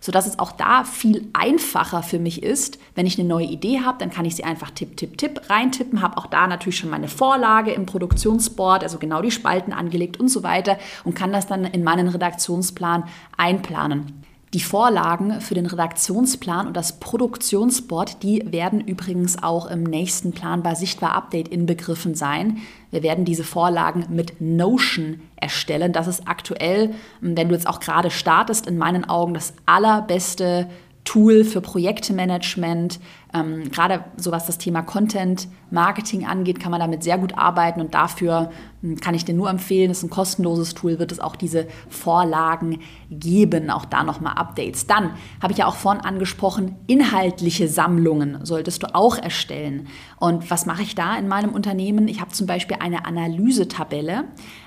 sodass 0.05 0.27
es 0.27 0.38
auch 0.38 0.51
da 0.51 0.83
viel 0.83 1.27
einfacher 1.33 2.03
für 2.03 2.19
mich 2.19 2.43
ist. 2.43 2.77
Wenn 2.93 3.07
ich 3.07 3.17
eine 3.17 3.27
neue 3.27 3.47
Idee 3.47 3.81
habe, 3.83 3.97
dann 3.97 4.12
kann 4.12 4.24
ich 4.24 4.35
sie 4.35 4.43
einfach 4.43 4.69
tipp, 4.69 4.97
tipp, 4.97 5.17
tipp 5.17 5.50
reintippen, 5.50 6.03
habe 6.03 6.19
auch 6.19 6.27
da 6.27 6.45
natürlich 6.45 6.77
schon 6.77 6.91
meine 6.91 7.07
Vorlage 7.07 7.71
im 7.71 7.88
Produktionsboard, 7.88 8.83
also 8.83 9.00
genau 9.00 9.24
die 9.24 9.31
Spalten 9.31 9.74
angelegt 9.74 10.19
und 10.19 10.27
so 10.27 10.43
weiter 10.43 10.77
und 11.05 11.15
kann 11.15 11.33
das 11.33 11.47
dann 11.47 11.65
in 11.65 11.83
meinen 11.83 12.07
Redaktionsplan 12.07 13.05
einplanen. 13.35 14.25
Die 14.55 14.62
Vorlagen 14.62 15.41
für 15.41 15.53
den 15.53 15.65
Redaktionsplan 15.65 16.67
und 16.67 16.77
das 16.77 16.97
Produktionsboard, 17.01 18.24
die 18.24 18.41
werden 18.53 18.79
übrigens 18.79 19.43
auch 19.43 19.69
im 19.69 19.83
nächsten 19.83 20.31
Planbar 20.31 20.77
Sichtbar 20.77 21.12
Update 21.12 21.50
inbegriffen 21.50 22.15
sein. 22.15 22.59
Wir 22.89 23.03
werden 23.03 23.25
diese 23.25 23.43
Vorlagen 23.43 24.05
mit 24.12 24.39
Notion 24.39 25.19
erstellen. 25.35 25.91
Das 25.91 26.07
ist 26.07 26.25
aktuell, 26.25 26.93
wenn 27.19 27.50
du 27.50 27.53
jetzt 27.53 27.67
auch 27.67 27.81
gerade 27.81 28.09
startest, 28.09 28.65
in 28.65 28.77
meinen 28.77 29.03
Augen 29.03 29.33
das 29.33 29.53
allerbeste 29.65 30.69
Tool 31.05 31.45
für 31.45 31.62
Projektmanagement. 31.62 33.00
Ähm, 33.33 33.71
gerade 33.71 34.03
so 34.17 34.31
was 34.31 34.47
das 34.47 34.57
Thema 34.57 34.81
Content 34.81 35.47
Marketing 35.69 36.25
angeht, 36.25 36.59
kann 36.59 36.71
man 36.71 36.79
damit 36.79 37.03
sehr 37.03 37.17
gut 37.17 37.38
arbeiten 37.38 37.79
und 37.79 37.93
dafür 37.93 38.50
hm, 38.81 39.00
kann 39.00 39.13
ich 39.13 39.24
dir 39.24 39.35
nur 39.35 39.50
empfehlen, 39.50 39.91
es 39.91 40.00
ist 40.00 40.03
ein 40.05 40.09
kostenloses 40.09 40.74
Tool, 40.74 41.00
wird 41.00 41.12
es 41.12 41.19
auch 41.19 41.35
diese 41.35 41.67
Vorlagen 41.89 42.79
geben, 43.09 43.69
auch 43.69 43.85
da 43.85 44.03
nochmal 44.03 44.33
Updates. 44.35 44.88
Dann 44.88 45.12
habe 45.41 45.53
ich 45.53 45.59
ja 45.59 45.67
auch 45.67 45.75
vorhin 45.75 46.03
angesprochen, 46.03 46.75
inhaltliche 46.88 47.67
Sammlungen 47.67 48.43
solltest 48.43 48.83
du 48.83 48.95
auch 48.95 49.17
erstellen. 49.17 49.88
Und 50.17 50.50
was 50.50 50.65
mache 50.65 50.81
ich 50.81 50.95
da 50.95 51.17
in 51.17 51.27
meinem 51.27 51.51
Unternehmen? 51.51 52.07
Ich 52.07 52.21
habe 52.21 52.31
zum 52.31 52.47
Beispiel 52.47 52.77
eine 52.79 53.05
Analysetabelle, 53.05 54.25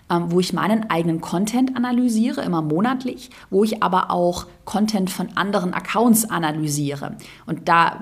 wo 0.09 0.41
ich 0.41 0.53
meinen 0.53 0.91
eigenen 0.91 1.21
Content 1.21 1.77
analysiere, 1.77 2.43
immer 2.43 2.63
monatlich, 2.63 3.31
wo 3.51 3.65
ich 3.65 3.83
aber 3.83 4.11
auch 4.11 4.47
Content 4.65 5.11
von 5.11 5.37
anderen 5.37 5.75
Accounts 5.75 6.31
analysiere. 6.31 7.17
Und 7.47 7.69
da 7.69 8.01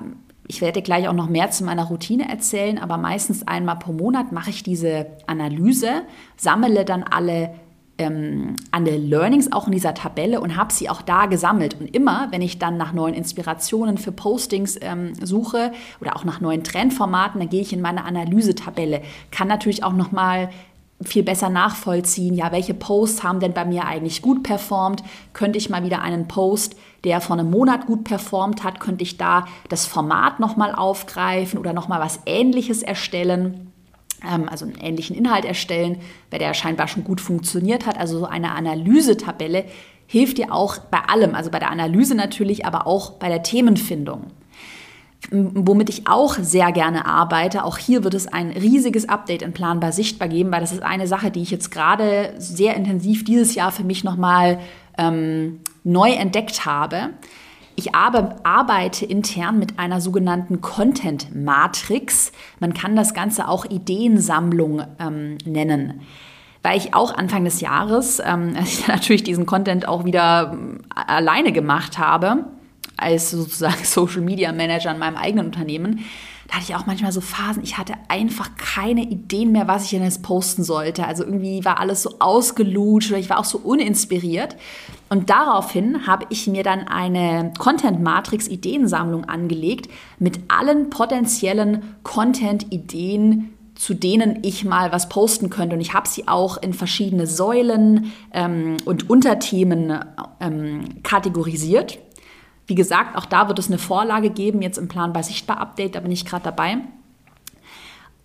ich 0.49 0.61
werde 0.61 0.81
gleich 0.81 1.09
auch 1.09 1.13
noch 1.13 1.29
mehr 1.29 1.51
zu 1.51 1.65
meiner 1.65 1.85
Routine 1.85 2.29
erzählen, 2.29 2.79
aber 2.79 2.99
meistens 2.99 3.49
einmal 3.49 3.81
pro 3.81 3.93
Monat 3.93 4.31
mache 4.31 4.51
ich 4.51 4.63
diese 4.63 5.07
Analyse, 5.27 6.03
sammle 6.37 6.85
dann 6.85 7.03
alle 7.03 7.51
ähm, 7.99 8.57
alle 8.71 8.97
Learnings 8.97 9.53
auch 9.53 9.67
in 9.67 9.73
dieser 9.73 9.95
Tabelle 9.95 10.41
und 10.41 10.57
habe 10.57 10.73
sie 10.73 10.91
auch 10.91 11.03
da 11.03 11.27
gesammelt. 11.27 11.81
Und 11.81 11.95
immer, 11.95 12.29
wenn 12.31 12.43
ich 12.43 12.59
dann 12.59 12.77
nach 12.77 12.93
neuen 12.93 13.15
Inspirationen 13.15 13.97
für 13.97 14.13
Postings 14.13 14.79
ähm, 14.81 15.15
suche 15.15 15.73
oder 16.01 16.17
auch 16.17 16.25
nach 16.25 16.41
neuen 16.41 16.63
Trendformaten, 16.63 17.41
dann 17.41 17.49
gehe 17.49 17.63
ich 17.63 17.73
in 17.73 17.81
meine 17.81 18.05
Analysetabelle. 18.05 19.01
Kann 19.31 19.49
natürlich 19.49 19.83
auch 19.83 19.95
noch 19.95 20.13
mal 20.13 20.51
viel 21.03 21.23
besser 21.23 21.51
nachvollziehen, 21.51 22.35
ja, 22.35 22.53
welche 22.53 22.73
Posts 22.73 23.23
haben 23.23 23.41
denn 23.41 23.53
bei 23.53 23.65
mir 23.65 23.85
eigentlich 23.85 24.23
gut 24.23 24.43
performt? 24.43 25.03
Könnte 25.35 25.59
ich 25.59 25.69
mal 25.69 25.85
wieder 25.85 26.01
einen 26.01 26.27
Post, 26.27 26.77
der 27.05 27.21
vor 27.21 27.39
einem 27.39 27.51
Monat 27.51 27.87
gut 27.87 28.05
performt 28.05 28.65
hat, 28.65 28.81
könnte 28.81 29.03
ich 29.03 29.19
da 29.19 29.47
das 29.69 29.87
Format 29.87 30.41
nochmal 30.41 30.75
aufgreifen 30.75 31.59
oder 31.59 31.73
nochmal 31.73 32.01
was 32.01 32.21
Ähnliches 32.25 32.83
erstellen? 32.83 33.73
Ähm, 34.27 34.49
also 34.49 34.65
einen 34.65 34.77
ähnlichen 34.77 35.17
Inhalt 35.17 35.45
erstellen, 35.45 35.99
weil 36.31 36.39
der 36.39 36.55
scheinbar 36.55 36.89
schon 36.89 37.05
gut 37.05 37.21
funktioniert 37.21 37.85
hat. 37.85 37.99
Also 37.99 38.19
so 38.19 38.25
eine 38.25 38.53
Analysetabelle 38.53 39.67
hilft 40.07 40.39
dir 40.39 40.53
auch 40.53 40.79
bei 40.79 41.01
allem, 41.01 41.35
also 41.35 41.51
bei 41.51 41.59
der 41.59 41.71
Analyse 41.71 42.15
natürlich, 42.15 42.65
aber 42.65 42.87
auch 42.87 43.13
bei 43.13 43.29
der 43.29 43.43
Themenfindung 43.43 44.29
womit 45.31 45.89
ich 45.91 46.07
auch 46.07 46.35
sehr 46.35 46.73
gerne 46.73 47.07
arbeite. 47.07 47.65
Auch 47.65 47.79
hier 47.79 48.05
wird 48.05 48.15
es 48.15 48.27
ein 48.27 48.51
riesiges 48.51 49.09
Update 49.09 49.43
in 49.43 49.53
Planbar 49.53 49.93
sichtbar 49.93 50.29
geben, 50.29 50.53
weil 50.53 50.61
das 50.61 50.73
ist 50.73 50.83
eine 50.83 51.07
Sache, 51.07 51.31
die 51.31 51.43
ich 51.43 51.51
jetzt 51.51 51.71
gerade 51.71 52.35
sehr 52.39 52.75
intensiv 52.77 53.25
dieses 53.25 53.55
Jahr 53.55 53.73
für 53.73 53.85
mich 53.85 54.05
nochmal 54.05 54.59
ähm, 54.99 55.61
neu 55.85 56.11
entdeckt 56.11 56.65
habe. 56.65 57.11
Ich 57.75 57.95
arbeite 57.95 59.05
intern 59.05 59.59
mit 59.59 59.79
einer 59.79 60.01
sogenannten 60.01 60.63
Content 60.63 61.35
Matrix. 61.35 62.33
Man 62.59 62.73
kann 62.73 62.97
das 62.97 63.13
Ganze 63.13 63.49
auch 63.49 63.67
Ideensammlung 63.67 64.83
ähm, 64.99 65.39
nennen 65.45 66.01
weil 66.63 66.79
ich 66.79 66.95
auch 66.95 67.15
Anfang 67.15 67.45
des 67.45 67.61
Jahres, 67.61 68.19
ähm, 68.19 68.55
als 68.57 68.69
ich 68.81 68.89
natürlich 68.89 69.23
diesen 69.23 69.47
Content 69.47 69.87
auch 69.87 70.05
wieder 70.05 70.51
ähm, 70.53 70.81
alleine 70.89 71.53
gemacht 71.53 71.97
habe, 71.97 72.47
als 72.97 73.31
sozusagen 73.31 73.77
Social 73.85 74.21
Media 74.21 74.53
Manager 74.53 74.93
in 74.93 74.99
meinem 74.99 75.17
eigenen 75.17 75.47
Unternehmen, 75.47 76.05
da 76.49 76.57
hatte 76.57 76.67
ich 76.69 76.77
auch 76.77 76.87
manchmal 76.87 77.13
so 77.13 77.21
Phasen, 77.21 77.63
ich 77.65 77.77
hatte 77.77 77.95
einfach 78.09 78.51
keine 78.57 79.03
Ideen 79.03 79.53
mehr, 79.53 79.67
was 79.67 79.85
ich 79.85 79.91
denn 79.91 80.05
jetzt 80.05 80.23
posten 80.23 80.63
sollte. 80.63 81.07
Also 81.07 81.25
irgendwie 81.25 81.65
war 81.65 81.81
alles 81.81 82.03
so 82.03 82.17
ausgelutscht 82.21 83.11
oder 83.11 83.19
ich 83.19 83.29
war 83.31 83.39
auch 83.39 83.45
so 83.45 83.59
uninspiriert. 83.59 84.57
Und 85.09 85.31
daraufhin 85.31 86.07
habe 86.07 86.27
ich 86.31 86.47
mir 86.47 86.63
dann 86.63 86.87
eine 86.87 87.53
Content 87.59 88.01
Matrix 88.01 88.47
Ideensammlung 88.47 89.25
angelegt 89.25 89.91
mit 90.19 90.39
allen 90.49 90.91
potenziellen 90.91 91.97
Content 92.05 92.73
Ideen, 92.73 93.53
zu 93.75 93.95
denen 93.95 94.39
ich 94.43 94.65
mal 94.65 94.93
was 94.93 95.09
posten 95.09 95.51
könnte. 95.51 95.75
Und 95.75 95.81
ich 95.81 95.95
habe 95.95 96.09
sie 96.09 96.29
auch 96.29 96.63
in 96.63 96.75
verschiedene 96.75 97.27
Säulen 97.27 98.13
ähm, 98.33 98.77
und 98.85 99.11
Unterthemen 99.11 99.99
ähm, 100.41 101.03
kategorisiert. 101.03 101.99
Wie 102.67 102.75
gesagt, 102.75 103.17
auch 103.17 103.27
da 103.27 103.49
wird 103.49 103.59
es 103.59 103.69
eine 103.69 103.79
Vorlage 103.79 104.31
geben, 104.31 104.63
jetzt 104.63 104.79
im 104.79 104.89
Plan 104.89 105.13
bei 105.13 105.23
Sichtbar 105.23 105.59
Update, 105.59 105.95
da 105.95 106.01
bin 106.01 106.11
ich 106.11 106.25
gerade 106.25 106.45
dabei. 106.45 106.79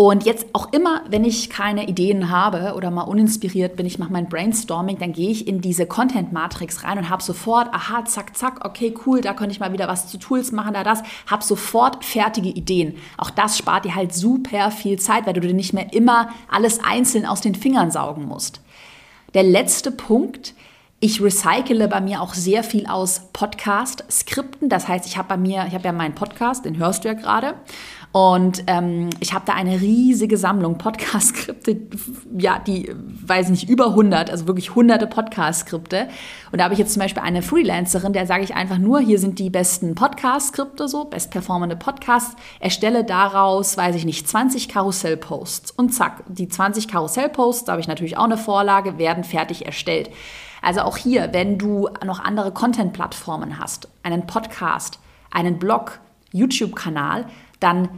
Und 0.03 0.25
jetzt 0.25 0.47
auch 0.53 0.73
immer, 0.73 1.03
wenn 1.09 1.23
ich 1.23 1.51
keine 1.51 1.87
Ideen 1.87 2.31
habe 2.31 2.73
oder 2.75 2.89
mal 2.89 3.03
uninspiriert 3.03 3.75
bin, 3.75 3.85
ich 3.85 3.99
mache 3.99 4.11
mein 4.11 4.29
Brainstorming, 4.29 4.97
dann 4.97 5.13
gehe 5.13 5.29
ich 5.29 5.47
in 5.47 5.61
diese 5.61 5.85
Content-Matrix 5.85 6.83
rein 6.83 6.97
und 6.97 7.09
habe 7.11 7.21
sofort, 7.21 7.71
aha, 7.71 8.03
zack, 8.05 8.35
zack, 8.35 8.65
okay, 8.65 8.95
cool, 9.05 9.21
da 9.21 9.35
könnte 9.35 9.51
ich 9.51 9.59
mal 9.59 9.73
wieder 9.73 9.87
was 9.87 10.07
zu 10.07 10.17
Tools 10.17 10.51
machen, 10.51 10.73
da 10.73 10.83
das, 10.83 11.03
habe 11.27 11.43
sofort 11.43 12.03
fertige 12.03 12.49
Ideen. 12.49 12.95
Auch 13.17 13.29
das 13.29 13.59
spart 13.59 13.85
dir 13.85 13.93
halt 13.93 14.11
super 14.11 14.71
viel 14.71 14.97
Zeit, 14.97 15.27
weil 15.27 15.33
du 15.33 15.41
dir 15.41 15.53
nicht 15.53 15.73
mehr 15.73 15.93
immer 15.93 16.29
alles 16.49 16.83
einzeln 16.83 17.27
aus 17.27 17.41
den 17.41 17.53
Fingern 17.53 17.91
saugen 17.91 18.25
musst. 18.25 18.59
Der 19.35 19.43
letzte 19.43 19.91
Punkt, 19.91 20.55
ich 21.03 21.19
recycle 21.19 21.87
bei 21.87 21.99
mir 21.99 22.21
auch 22.21 22.35
sehr 22.35 22.63
viel 22.63 22.85
aus 22.85 23.31
Podcast-Skripten. 23.33 24.69
Das 24.69 24.87
heißt, 24.87 25.07
ich 25.07 25.17
habe 25.17 25.29
bei 25.29 25.37
mir, 25.37 25.65
ich 25.67 25.73
habe 25.73 25.85
ja 25.85 25.91
meinen 25.91 26.13
Podcast, 26.13 26.63
den 26.63 26.77
hörst 26.77 27.03
du 27.03 27.07
ja 27.07 27.15
gerade. 27.15 27.55
Und 28.11 28.65
ähm, 28.67 29.09
ich 29.19 29.33
habe 29.33 29.43
da 29.47 29.53
eine 29.53 29.81
riesige 29.81 30.37
Sammlung 30.37 30.77
Podcast-Skripte, 30.77 31.75
ja, 32.37 32.59
die, 32.59 32.93
weiß 33.25 33.49
nicht, 33.49 33.67
über 33.67 33.87
100, 33.87 34.29
also 34.29 34.45
wirklich 34.45 34.75
hunderte 34.75 35.07
Podcast-Skripte. 35.07 36.07
Und 36.51 36.59
da 36.59 36.65
habe 36.65 36.75
ich 36.75 36.79
jetzt 36.79 36.93
zum 36.93 37.01
Beispiel 37.01 37.23
eine 37.23 37.41
Freelancerin, 37.41 38.13
der 38.13 38.27
sage 38.27 38.43
ich 38.43 38.53
einfach 38.53 38.77
nur, 38.77 38.99
hier 38.99 39.17
sind 39.17 39.39
die 39.39 39.49
besten 39.49 39.95
Podcast-Skripte, 39.95 40.87
so, 40.87 41.05
bestperformende 41.05 41.77
Podcasts. 41.77 42.35
Erstelle 42.59 43.03
daraus, 43.03 43.75
weiß 43.75 43.95
ich 43.95 44.05
nicht, 44.05 44.27
20 44.27 44.69
Karussell-Posts. 44.69 45.71
Und 45.71 45.95
zack, 45.95 46.23
die 46.27 46.47
20 46.47 46.87
Karussell-Posts, 46.87 47.65
da 47.65 47.71
habe 47.71 47.81
ich 47.81 47.87
natürlich 47.87 48.17
auch 48.17 48.25
eine 48.25 48.37
Vorlage, 48.37 48.99
werden 48.99 49.23
fertig 49.23 49.65
erstellt. 49.65 50.11
Also 50.61 50.81
auch 50.81 50.97
hier, 50.97 51.29
wenn 51.33 51.57
du 51.57 51.89
noch 52.05 52.19
andere 52.19 52.51
Content-Plattformen 52.51 53.59
hast, 53.59 53.87
einen 54.03 54.27
Podcast, 54.27 54.99
einen 55.31 55.57
Blog, 55.57 55.99
YouTube-Kanal, 56.31 57.25
dann 57.59 57.89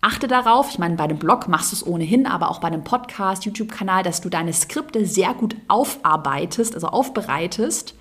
achte 0.00 0.28
darauf, 0.28 0.70
ich 0.70 0.78
meine, 0.78 0.96
bei 0.96 1.04
einem 1.04 1.18
Blog 1.18 1.48
machst 1.48 1.72
du 1.72 1.76
es 1.76 1.86
ohnehin, 1.86 2.26
aber 2.26 2.50
auch 2.50 2.60
bei 2.60 2.68
einem 2.68 2.84
Podcast, 2.84 3.44
YouTube-Kanal, 3.44 4.02
dass 4.02 4.20
du 4.20 4.28
deine 4.28 4.52
Skripte 4.52 5.04
sehr 5.04 5.34
gut 5.34 5.56
aufarbeitest, 5.68 6.74
also 6.74 6.88
aufbereitest, 6.88 7.94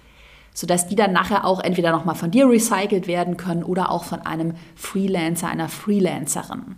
sodass 0.54 0.88
die 0.88 0.96
dann 0.96 1.12
nachher 1.12 1.46
auch 1.46 1.60
entweder 1.60 1.92
nochmal 1.92 2.16
von 2.16 2.32
dir 2.32 2.48
recycelt 2.48 3.08
werden 3.08 3.38
können 3.38 3.64
oder 3.64 3.92
auch 3.92 4.06
von 4.06 4.22
einem 4.22 4.54
Freelancer, 4.76 5.50
einer 5.50 5.68
Freelancerin. 5.68 6.76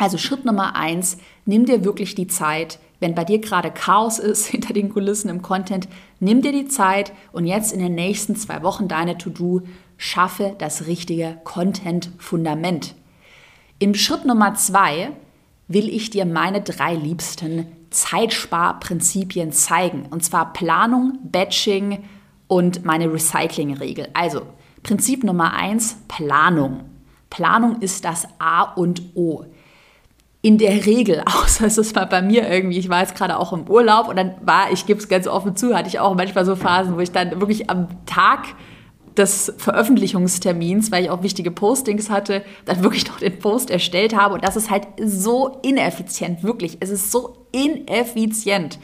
Also 0.00 0.16
Schritt 0.16 0.46
Nummer 0.46 0.76
eins, 0.76 1.18
nimm 1.44 1.66
dir 1.66 1.84
wirklich 1.84 2.14
die 2.14 2.26
Zeit, 2.26 2.78
wenn 3.00 3.14
bei 3.14 3.22
dir 3.22 3.38
gerade 3.38 3.70
Chaos 3.70 4.18
ist 4.18 4.46
hinter 4.48 4.72
den 4.72 4.88
Kulissen 4.88 5.28
im 5.28 5.42
Content, 5.42 5.88
nimm 6.20 6.40
dir 6.40 6.52
die 6.52 6.68
Zeit 6.68 7.12
und 7.32 7.44
jetzt 7.44 7.70
in 7.70 7.80
den 7.80 7.94
nächsten 7.94 8.34
zwei 8.34 8.62
Wochen 8.62 8.88
deine 8.88 9.18
To-Do, 9.18 9.60
schaffe 9.98 10.54
das 10.56 10.86
richtige 10.86 11.38
Content-Fundament. 11.44 12.94
Im 13.78 13.94
Schritt 13.94 14.24
Nummer 14.24 14.54
zwei 14.54 15.10
will 15.68 15.90
ich 15.90 16.08
dir 16.08 16.24
meine 16.24 16.62
drei 16.62 16.94
liebsten 16.94 17.66
Zeitsparprinzipien 17.90 19.52
zeigen. 19.52 20.06
Und 20.08 20.24
zwar 20.24 20.54
Planung, 20.54 21.18
Batching 21.24 22.04
und 22.46 22.86
meine 22.86 23.12
Recycling-Regel. 23.12 24.08
Also 24.14 24.46
Prinzip 24.82 25.24
Nummer 25.24 25.52
eins, 25.52 25.98
Planung. 26.08 26.84
Planung 27.28 27.82
ist 27.82 28.06
das 28.06 28.26
A 28.38 28.62
und 28.62 29.02
O 29.14 29.44
in 30.42 30.58
der 30.58 30.86
Regel, 30.86 31.22
außer 31.42 31.66
es 31.66 31.78
ist 31.78 31.94
mal 31.94 32.06
bei 32.06 32.22
mir 32.22 32.48
irgendwie, 32.48 32.78
ich 32.78 32.88
war 32.88 33.00
jetzt 33.00 33.14
gerade 33.14 33.38
auch 33.38 33.52
im 33.52 33.68
Urlaub 33.68 34.08
und 34.08 34.16
dann 34.16 34.34
war, 34.42 34.72
ich 34.72 34.86
gebe 34.86 35.00
es 35.00 35.08
ganz 35.08 35.26
offen 35.26 35.56
zu, 35.56 35.74
hatte 35.74 35.88
ich 35.88 35.98
auch 35.98 36.14
manchmal 36.14 36.44
so 36.44 36.56
Phasen, 36.56 36.96
wo 36.96 37.00
ich 37.00 37.12
dann 37.12 37.40
wirklich 37.40 37.70
am 37.70 37.88
Tag 38.06 38.54
des 39.16 39.52
Veröffentlichungstermins, 39.58 40.90
weil 40.90 41.04
ich 41.04 41.10
auch 41.10 41.22
wichtige 41.22 41.50
Postings 41.50 42.10
hatte, 42.10 42.44
dann 42.64 42.82
wirklich 42.82 43.06
noch 43.08 43.18
den 43.18 43.38
Post 43.38 43.70
erstellt 43.70 44.16
habe. 44.16 44.34
Und 44.34 44.44
das 44.44 44.56
ist 44.56 44.70
halt 44.70 44.86
so 44.98 45.58
ineffizient, 45.62 46.42
wirklich. 46.42 46.78
Es 46.80 46.90
ist 46.90 47.10
so 47.10 47.46
ineffizient. 47.52 48.78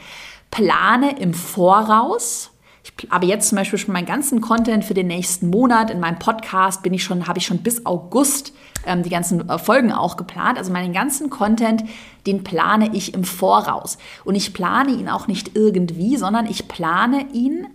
Plane 0.51 1.17
im 1.19 1.33
Voraus. 1.33 2.51
Ich 2.99 3.11
habe 3.11 3.25
jetzt 3.25 3.49
zum 3.49 3.57
Beispiel 3.57 3.79
schon 3.79 3.93
meinen 3.93 4.05
ganzen 4.05 4.41
Content 4.41 4.85
für 4.85 4.93
den 4.93 5.07
nächsten 5.07 5.49
Monat 5.49 5.89
in 5.89 5.99
meinem 5.99 6.19
Podcast 6.19 6.83
bin 6.83 6.93
ich 6.93 7.03
schon, 7.03 7.27
habe 7.27 7.39
ich 7.39 7.45
schon 7.45 7.59
bis 7.59 7.85
August 7.85 8.53
ähm, 8.85 9.03
die 9.03 9.09
ganzen 9.09 9.49
äh, 9.49 9.59
Folgen 9.59 9.91
auch 9.91 10.17
geplant. 10.17 10.57
Also 10.57 10.71
meinen 10.71 10.93
ganzen 10.93 11.29
Content, 11.29 11.83
den 12.25 12.43
plane 12.43 12.89
ich 12.93 13.13
im 13.13 13.23
Voraus. 13.23 13.97
Und 14.23 14.35
ich 14.35 14.53
plane 14.53 14.91
ihn 14.91 15.09
auch 15.09 15.27
nicht 15.27 15.55
irgendwie, 15.55 16.17
sondern 16.17 16.45
ich 16.45 16.67
plane 16.67 17.27
ihn 17.33 17.67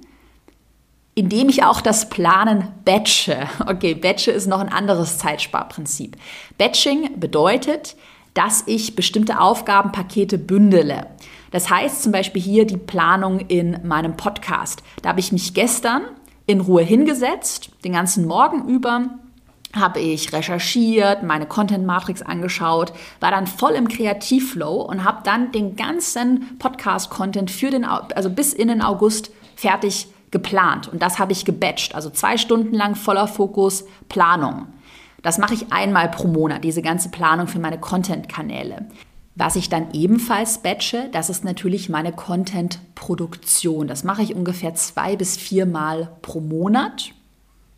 indem 1.14 1.50
ich 1.50 1.62
auch 1.62 1.80
das 1.80 2.08
Planen 2.08 2.68
batche. 2.84 3.46
Okay, 3.66 3.94
batche 3.94 4.30
ist 4.30 4.46
noch 4.46 4.60
ein 4.60 4.70
anderes 4.70 5.18
Zeitsparprinzip. 5.18 6.16
Batching 6.58 7.20
bedeutet, 7.20 7.96
dass 8.34 8.64
ich 8.66 8.96
bestimmte 8.96 9.40
Aufgabenpakete 9.40 10.38
bündele. 10.38 11.06
Das 11.52 11.70
heißt 11.70 12.02
zum 12.02 12.10
Beispiel 12.10 12.42
hier 12.42 12.66
die 12.66 12.76
Planung 12.76 13.40
in 13.40 13.78
meinem 13.86 14.16
Podcast. 14.16 14.82
Da 15.02 15.10
habe 15.10 15.20
ich 15.20 15.30
mich 15.30 15.54
gestern 15.54 16.02
in 16.46 16.60
Ruhe 16.60 16.82
hingesetzt, 16.82 17.70
den 17.84 17.92
ganzen 17.92 18.26
Morgen 18.26 18.68
über, 18.68 19.10
habe 19.74 20.00
ich 20.00 20.32
recherchiert, 20.32 21.22
meine 21.22 21.46
Content 21.46 21.86
Matrix 21.86 22.20
angeschaut, 22.20 22.92
war 23.20 23.30
dann 23.30 23.46
voll 23.46 23.72
im 23.72 23.88
Kreativflow 23.88 24.82
und 24.82 25.04
habe 25.04 25.20
dann 25.24 25.52
den 25.52 25.76
ganzen 25.76 26.58
Podcast 26.58 27.10
Content 27.10 27.50
für 27.50 27.70
den 27.70 27.84
also 27.84 28.28
bis 28.28 28.52
in 28.52 28.68
den 28.68 28.82
August 28.82 29.30
fertig 29.56 30.08
geplant 30.30 30.88
und 30.88 31.02
das 31.02 31.18
habe 31.18 31.32
ich 31.32 31.44
gebatcht, 31.44 31.94
also 31.94 32.10
zwei 32.10 32.36
Stunden 32.38 32.74
lang 32.74 32.96
voller 32.96 33.28
Fokus 33.28 33.84
Planung. 34.08 34.66
Das 35.22 35.38
mache 35.38 35.54
ich 35.54 35.72
einmal 35.72 36.10
pro 36.10 36.26
Monat, 36.26 36.64
diese 36.64 36.82
ganze 36.82 37.10
Planung 37.10 37.46
für 37.46 37.60
meine 37.60 37.78
Content-Kanäle. 37.78 38.86
Was 39.34 39.56
ich 39.56 39.70
dann 39.70 39.92
ebenfalls 39.92 40.58
batche, 40.58 41.08
das 41.12 41.30
ist 41.30 41.42
natürlich 41.42 41.88
meine 41.88 42.12
Content-Produktion. 42.12 43.88
Das 43.88 44.04
mache 44.04 44.22
ich 44.22 44.34
ungefähr 44.34 44.74
zwei 44.74 45.16
bis 45.16 45.36
viermal 45.38 46.10
pro 46.20 46.40
Monat. 46.40 47.12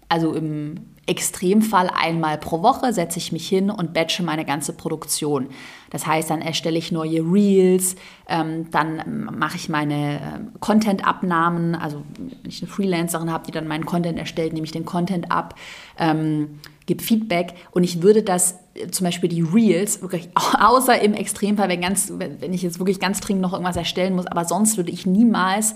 Also 0.08 0.34
im 0.34 0.80
Extremfall 1.06 1.90
einmal 1.94 2.38
pro 2.38 2.62
Woche 2.62 2.92
setze 2.92 3.18
ich 3.18 3.30
mich 3.30 3.48
hin 3.48 3.70
und 3.70 3.92
batche 3.92 4.22
meine 4.22 4.44
ganze 4.44 4.72
Produktion. 4.72 5.48
Das 5.90 6.06
heißt, 6.06 6.30
dann 6.30 6.40
erstelle 6.40 6.78
ich 6.78 6.92
neue 6.92 7.20
Reels, 7.20 7.94
ähm, 8.28 8.70
dann 8.70 9.28
mache 9.38 9.56
ich 9.56 9.68
meine 9.68 10.16
äh, 10.16 10.20
Content-Abnahmen. 10.60 11.74
Also 11.74 12.02
wenn 12.16 12.50
ich 12.50 12.62
eine 12.62 12.70
Freelancerin 12.70 13.30
habe, 13.30 13.46
die 13.46 13.52
dann 13.52 13.68
meinen 13.68 13.86
Content 13.86 14.18
erstellt, 14.18 14.54
nehme 14.54 14.64
ich 14.64 14.72
den 14.72 14.86
Content 14.86 15.30
ab. 15.30 15.54
Ähm, 15.98 16.58
gebe 16.86 17.02
Feedback 17.02 17.54
und 17.70 17.84
ich 17.84 18.02
würde 18.02 18.22
das 18.22 18.58
zum 18.90 19.04
Beispiel 19.04 19.28
die 19.28 19.42
Reels 19.42 20.02
wirklich 20.02 20.28
außer 20.34 21.00
im 21.00 21.14
Extremfall, 21.14 21.68
wenn 21.68 21.80
ganz, 21.80 22.12
wenn 22.16 22.52
ich 22.52 22.62
jetzt 22.62 22.78
wirklich 22.78 23.00
ganz 23.00 23.20
dringend 23.20 23.42
noch 23.42 23.52
irgendwas 23.52 23.76
erstellen 23.76 24.14
muss, 24.14 24.26
aber 24.26 24.44
sonst 24.44 24.76
würde 24.76 24.90
ich 24.90 25.06
niemals 25.06 25.74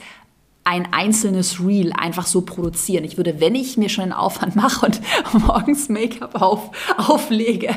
ein 0.68 0.86
einzelnes 0.92 1.64
Reel 1.64 1.94
einfach 1.94 2.26
so 2.26 2.42
produzieren. 2.42 3.02
Ich 3.02 3.16
würde, 3.16 3.40
wenn 3.40 3.54
ich 3.54 3.78
mir 3.78 3.88
schon 3.88 4.04
einen 4.04 4.12
Aufwand 4.12 4.54
mache 4.54 4.84
und 4.84 5.00
morgens 5.46 5.88
Make-up 5.88 6.42
auf, 6.42 6.70
auflege, 6.98 7.70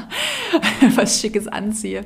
was 0.96 1.20
Schickes 1.20 1.46
anziehe, 1.46 2.04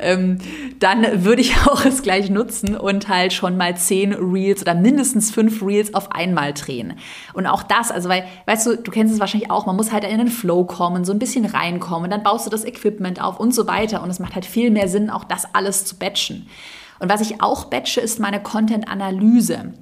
ähm, 0.00 0.38
dann 0.78 1.22
würde 1.24 1.42
ich 1.42 1.54
auch 1.66 1.84
es 1.84 2.00
gleich 2.00 2.30
nutzen 2.30 2.78
und 2.78 3.08
halt 3.08 3.34
schon 3.34 3.58
mal 3.58 3.76
zehn 3.76 4.14
Reels 4.14 4.62
oder 4.62 4.74
mindestens 4.74 5.30
fünf 5.30 5.62
Reels 5.62 5.92
auf 5.92 6.12
einmal 6.12 6.54
drehen. 6.54 6.94
Und 7.34 7.46
auch 7.46 7.62
das, 7.62 7.90
also 7.90 8.08
weil, 8.08 8.24
weißt 8.46 8.66
du, 8.66 8.76
du 8.78 8.90
kennst 8.90 9.12
es 9.12 9.20
wahrscheinlich 9.20 9.50
auch, 9.50 9.66
man 9.66 9.76
muss 9.76 9.92
halt 9.92 10.04
in 10.04 10.16
den 10.16 10.28
Flow 10.28 10.64
kommen, 10.64 11.04
so 11.04 11.12
ein 11.12 11.18
bisschen 11.18 11.44
reinkommen, 11.44 12.10
dann 12.10 12.22
baust 12.22 12.46
du 12.46 12.50
das 12.50 12.64
Equipment 12.64 13.20
auf 13.20 13.38
und 13.38 13.54
so 13.54 13.66
weiter. 13.66 14.02
Und 14.02 14.08
es 14.08 14.18
macht 14.18 14.34
halt 14.34 14.46
viel 14.46 14.70
mehr 14.70 14.88
Sinn, 14.88 15.10
auch 15.10 15.24
das 15.24 15.54
alles 15.54 15.84
zu 15.84 15.98
batchen. 15.98 16.46
Und 17.02 17.08
was 17.08 17.20
ich 17.20 17.42
auch 17.42 17.64
batche, 17.64 18.00
ist 18.00 18.20
meine 18.20 18.40
Content-Analyse. 18.40 19.74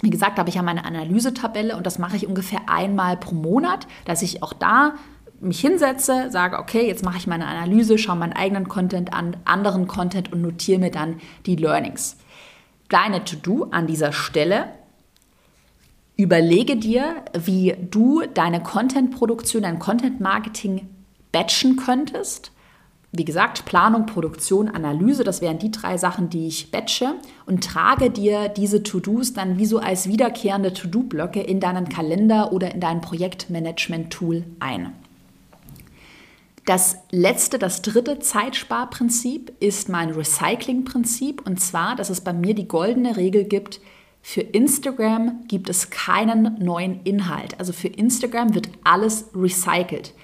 Wie 0.00 0.08
gesagt, 0.08 0.38
habe 0.38 0.48
ich 0.48 0.54
ja 0.54 0.62
meine 0.62 0.86
Analysetabelle 0.86 1.76
und 1.76 1.84
das 1.84 1.98
mache 1.98 2.16
ich 2.16 2.26
ungefähr 2.26 2.62
einmal 2.68 3.18
pro 3.18 3.34
Monat, 3.34 3.86
dass 4.06 4.22
ich 4.22 4.42
auch 4.42 4.54
da 4.54 4.94
mich 5.40 5.60
hinsetze, 5.60 6.30
sage, 6.30 6.58
okay, 6.58 6.86
jetzt 6.86 7.04
mache 7.04 7.18
ich 7.18 7.26
meine 7.26 7.46
Analyse, 7.46 7.98
schaue 7.98 8.16
meinen 8.16 8.32
eigenen 8.32 8.66
Content 8.66 9.12
an, 9.12 9.36
anderen 9.44 9.86
Content 9.86 10.32
und 10.32 10.40
notiere 10.40 10.80
mir 10.80 10.90
dann 10.90 11.20
die 11.44 11.56
Learnings. 11.56 12.16
Kleine 12.88 13.22
To-Do 13.22 13.68
an 13.70 13.86
dieser 13.86 14.12
Stelle. 14.14 14.68
Überlege 16.16 16.76
dir, 16.76 17.16
wie 17.34 17.76
du 17.78 18.22
deine 18.32 18.62
Content-Produktion, 18.62 19.64
dein 19.64 19.78
Content-Marketing 19.78 20.88
batchen 21.30 21.76
könntest 21.76 22.53
wie 23.16 23.24
gesagt, 23.24 23.64
Planung, 23.64 24.06
Produktion, 24.06 24.68
Analyse, 24.68 25.22
das 25.22 25.40
wären 25.40 25.58
die 25.58 25.70
drei 25.70 25.96
Sachen, 25.96 26.30
die 26.30 26.48
ich 26.48 26.70
batche 26.70 27.14
und 27.46 27.62
trage 27.62 28.10
dir 28.10 28.48
diese 28.48 28.82
To-Dos 28.82 29.32
dann 29.32 29.56
wie 29.58 29.66
so 29.66 29.78
als 29.78 30.08
wiederkehrende 30.08 30.72
To-Do-Blöcke 30.72 31.40
in 31.40 31.60
deinen 31.60 31.88
Kalender 31.88 32.52
oder 32.52 32.74
in 32.74 32.80
dein 32.80 33.00
Projektmanagement-Tool 33.00 34.44
ein. 34.58 34.92
Das 36.66 36.96
letzte, 37.10 37.58
das 37.58 37.82
dritte 37.82 38.18
Zeitsparprinzip 38.18 39.52
ist 39.60 39.88
mein 39.88 40.10
Recycling-Prinzip 40.10 41.46
und 41.46 41.60
zwar, 41.60 41.94
dass 41.94 42.10
es 42.10 42.22
bei 42.22 42.32
mir 42.32 42.54
die 42.54 42.68
goldene 42.68 43.16
Regel 43.16 43.44
gibt, 43.44 43.80
für 44.22 44.40
Instagram 44.40 45.44
gibt 45.48 45.68
es 45.68 45.90
keinen 45.90 46.58
neuen 46.58 47.02
Inhalt. 47.02 47.60
Also 47.60 47.74
für 47.74 47.88
Instagram 47.88 48.54
wird 48.54 48.70
alles 48.82 49.26
recycelt. 49.34 50.14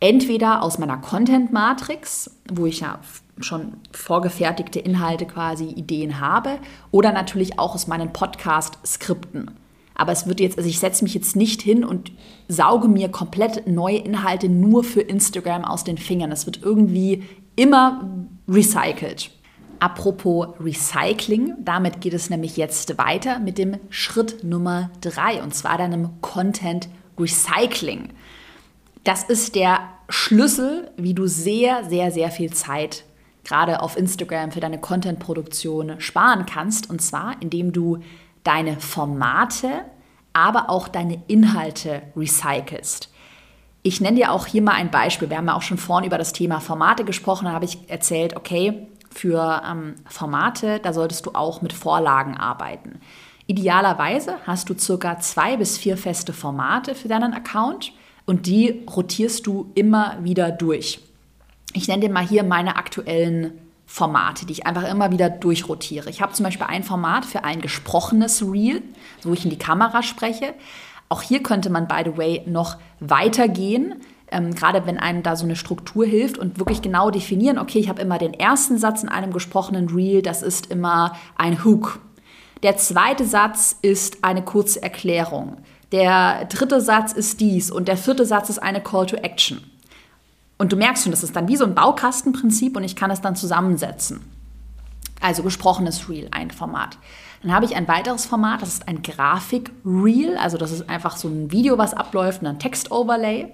Entweder 0.00 0.62
aus 0.62 0.78
meiner 0.78 0.98
Content-Matrix, 0.98 2.30
wo 2.52 2.66
ich 2.66 2.80
ja 2.80 2.98
schon 3.40 3.74
vorgefertigte 3.92 4.78
Inhalte 4.78 5.26
quasi 5.26 5.66
Ideen 5.66 6.20
habe, 6.20 6.58
oder 6.90 7.12
natürlich 7.12 7.58
auch 7.58 7.74
aus 7.74 7.86
meinen 7.86 8.12
Podcast-Skripten. 8.12 9.50
Aber 9.94 10.12
es 10.12 10.26
wird 10.26 10.40
jetzt, 10.40 10.58
also 10.58 10.68
ich 10.68 10.78
setze 10.78 11.04
mich 11.04 11.14
jetzt 11.14 11.36
nicht 11.36 11.62
hin 11.62 11.82
und 11.84 12.12
sauge 12.48 12.88
mir 12.88 13.08
komplett 13.08 13.66
neue 13.66 13.96
Inhalte 13.96 14.48
nur 14.48 14.84
für 14.84 15.00
Instagram 15.00 15.64
aus 15.64 15.84
den 15.84 15.96
Fingern. 15.96 16.30
Es 16.30 16.44
wird 16.44 16.62
irgendwie 16.62 17.24
immer 17.56 18.08
recycelt. 18.46 19.30
Apropos 19.78 20.48
Recycling, 20.60 21.54
damit 21.60 22.00
geht 22.00 22.14
es 22.14 22.30
nämlich 22.30 22.56
jetzt 22.56 22.96
weiter 22.98 23.38
mit 23.38 23.58
dem 23.58 23.78
Schritt 23.90 24.44
Nummer 24.44 24.90
drei 25.00 25.42
und 25.42 25.54
zwar 25.54 25.78
deinem 25.78 26.20
Content 26.20 26.88
Recycling. 27.18 28.10
Das 29.06 29.22
ist 29.22 29.54
der 29.54 29.78
Schlüssel, 30.08 30.90
wie 30.96 31.14
du 31.14 31.28
sehr, 31.28 31.84
sehr, 31.84 32.10
sehr 32.10 32.28
viel 32.32 32.52
Zeit 32.52 33.04
gerade 33.44 33.80
auf 33.80 33.96
Instagram 33.96 34.50
für 34.50 34.58
deine 34.58 34.80
Content-Produktion 34.80 36.00
sparen 36.00 36.44
kannst. 36.44 36.90
Und 36.90 37.00
zwar, 37.00 37.40
indem 37.40 37.72
du 37.72 38.00
deine 38.42 38.80
Formate, 38.80 39.84
aber 40.32 40.70
auch 40.70 40.88
deine 40.88 41.22
Inhalte 41.28 42.02
recycelst. 42.16 43.08
Ich 43.84 44.00
nenne 44.00 44.16
dir 44.16 44.32
auch 44.32 44.46
hier 44.46 44.62
mal 44.62 44.74
ein 44.74 44.90
Beispiel. 44.90 45.30
Wir 45.30 45.36
haben 45.36 45.46
ja 45.46 45.54
auch 45.54 45.62
schon 45.62 45.78
vorhin 45.78 46.08
über 46.08 46.18
das 46.18 46.32
Thema 46.32 46.58
Formate 46.58 47.04
gesprochen. 47.04 47.44
Da 47.44 47.52
habe 47.52 47.64
ich 47.64 47.88
erzählt, 47.88 48.34
okay, 48.34 48.88
für 49.12 49.62
ähm, 49.70 49.94
Formate, 50.08 50.80
da 50.80 50.92
solltest 50.92 51.26
du 51.26 51.30
auch 51.32 51.62
mit 51.62 51.72
Vorlagen 51.72 52.36
arbeiten. 52.36 53.00
Idealerweise 53.46 54.38
hast 54.48 54.68
du 54.68 54.76
circa 54.76 55.20
zwei 55.20 55.56
bis 55.56 55.78
vier 55.78 55.96
feste 55.96 56.32
Formate 56.32 56.96
für 56.96 57.06
deinen 57.06 57.34
Account 57.34 57.92
und 58.26 58.46
die 58.46 58.84
rotierst 58.94 59.46
du 59.46 59.70
immer 59.74 60.18
wieder 60.22 60.50
durch. 60.50 61.00
Ich 61.72 61.88
nenne 61.88 62.02
dir 62.02 62.12
mal 62.12 62.26
hier 62.26 62.42
meine 62.42 62.76
aktuellen 62.76 63.52
Formate, 63.86 64.46
die 64.46 64.52
ich 64.52 64.66
einfach 64.66 64.88
immer 64.88 65.12
wieder 65.12 65.30
durchrotiere. 65.30 66.10
Ich 66.10 66.20
habe 66.20 66.32
zum 66.32 66.44
Beispiel 66.44 66.66
ein 66.66 66.82
Format 66.82 67.24
für 67.24 67.44
ein 67.44 67.60
gesprochenes 67.60 68.42
Reel, 68.42 68.82
wo 69.22 69.32
ich 69.32 69.44
in 69.44 69.50
die 69.50 69.58
Kamera 69.58 70.02
spreche. 70.02 70.54
Auch 71.08 71.22
hier 71.22 71.42
könnte 71.42 71.70
man, 71.70 71.86
by 71.86 72.02
the 72.04 72.16
way, 72.16 72.42
noch 72.46 72.76
weitergehen. 72.98 74.02
Ähm, 74.28 74.54
gerade 74.56 74.86
wenn 74.86 74.98
einem 74.98 75.22
da 75.22 75.36
so 75.36 75.44
eine 75.44 75.54
Struktur 75.54 76.04
hilft 76.04 76.36
und 76.36 76.58
wirklich 76.58 76.82
genau 76.82 77.12
definieren, 77.12 77.58
okay, 77.58 77.78
ich 77.78 77.88
habe 77.88 78.02
immer 78.02 78.18
den 78.18 78.34
ersten 78.34 78.76
Satz 78.76 79.04
in 79.04 79.08
einem 79.08 79.32
gesprochenen 79.32 79.88
Reel, 79.88 80.20
das 80.20 80.42
ist 80.42 80.66
immer 80.66 81.12
ein 81.36 81.64
Hook. 81.64 82.00
Der 82.64 82.76
zweite 82.76 83.24
Satz 83.24 83.76
ist 83.82 84.24
eine 84.24 84.42
kurze 84.42 84.82
Erklärung. 84.82 85.58
Der 85.92 86.46
dritte 86.46 86.80
Satz 86.80 87.12
ist 87.12 87.40
dies 87.40 87.70
und 87.70 87.88
der 87.88 87.96
vierte 87.96 88.26
Satz 88.26 88.50
ist 88.50 88.58
eine 88.58 88.80
Call 88.80 89.06
to 89.06 89.16
Action. 89.16 89.62
Und 90.58 90.72
du 90.72 90.76
merkst 90.76 91.04
schon, 91.04 91.12
das 91.12 91.22
ist 91.22 91.36
dann 91.36 91.48
wie 91.48 91.56
so 91.56 91.64
ein 91.64 91.74
Baukastenprinzip 91.74 92.76
und 92.76 92.84
ich 92.84 92.96
kann 92.96 93.10
es 93.10 93.20
dann 93.20 93.36
zusammensetzen. 93.36 94.20
Also 95.20 95.42
gesprochenes 95.42 96.08
Reel, 96.08 96.28
ein 96.30 96.50
Format. 96.50 96.98
Dann 97.42 97.54
habe 97.54 97.64
ich 97.64 97.76
ein 97.76 97.88
weiteres 97.88 98.26
Format, 98.26 98.62
das 98.62 98.70
ist 98.70 98.88
ein 98.88 99.02
Grafik-Reel, 99.02 100.36
also 100.36 100.58
das 100.58 100.72
ist 100.72 100.88
einfach 100.88 101.16
so 101.16 101.28
ein 101.28 101.52
Video, 101.52 101.78
was 101.78 101.94
abläuft 101.94 102.42
und 102.42 102.48
ein 102.48 102.58
Text-Overlay. 102.58 103.52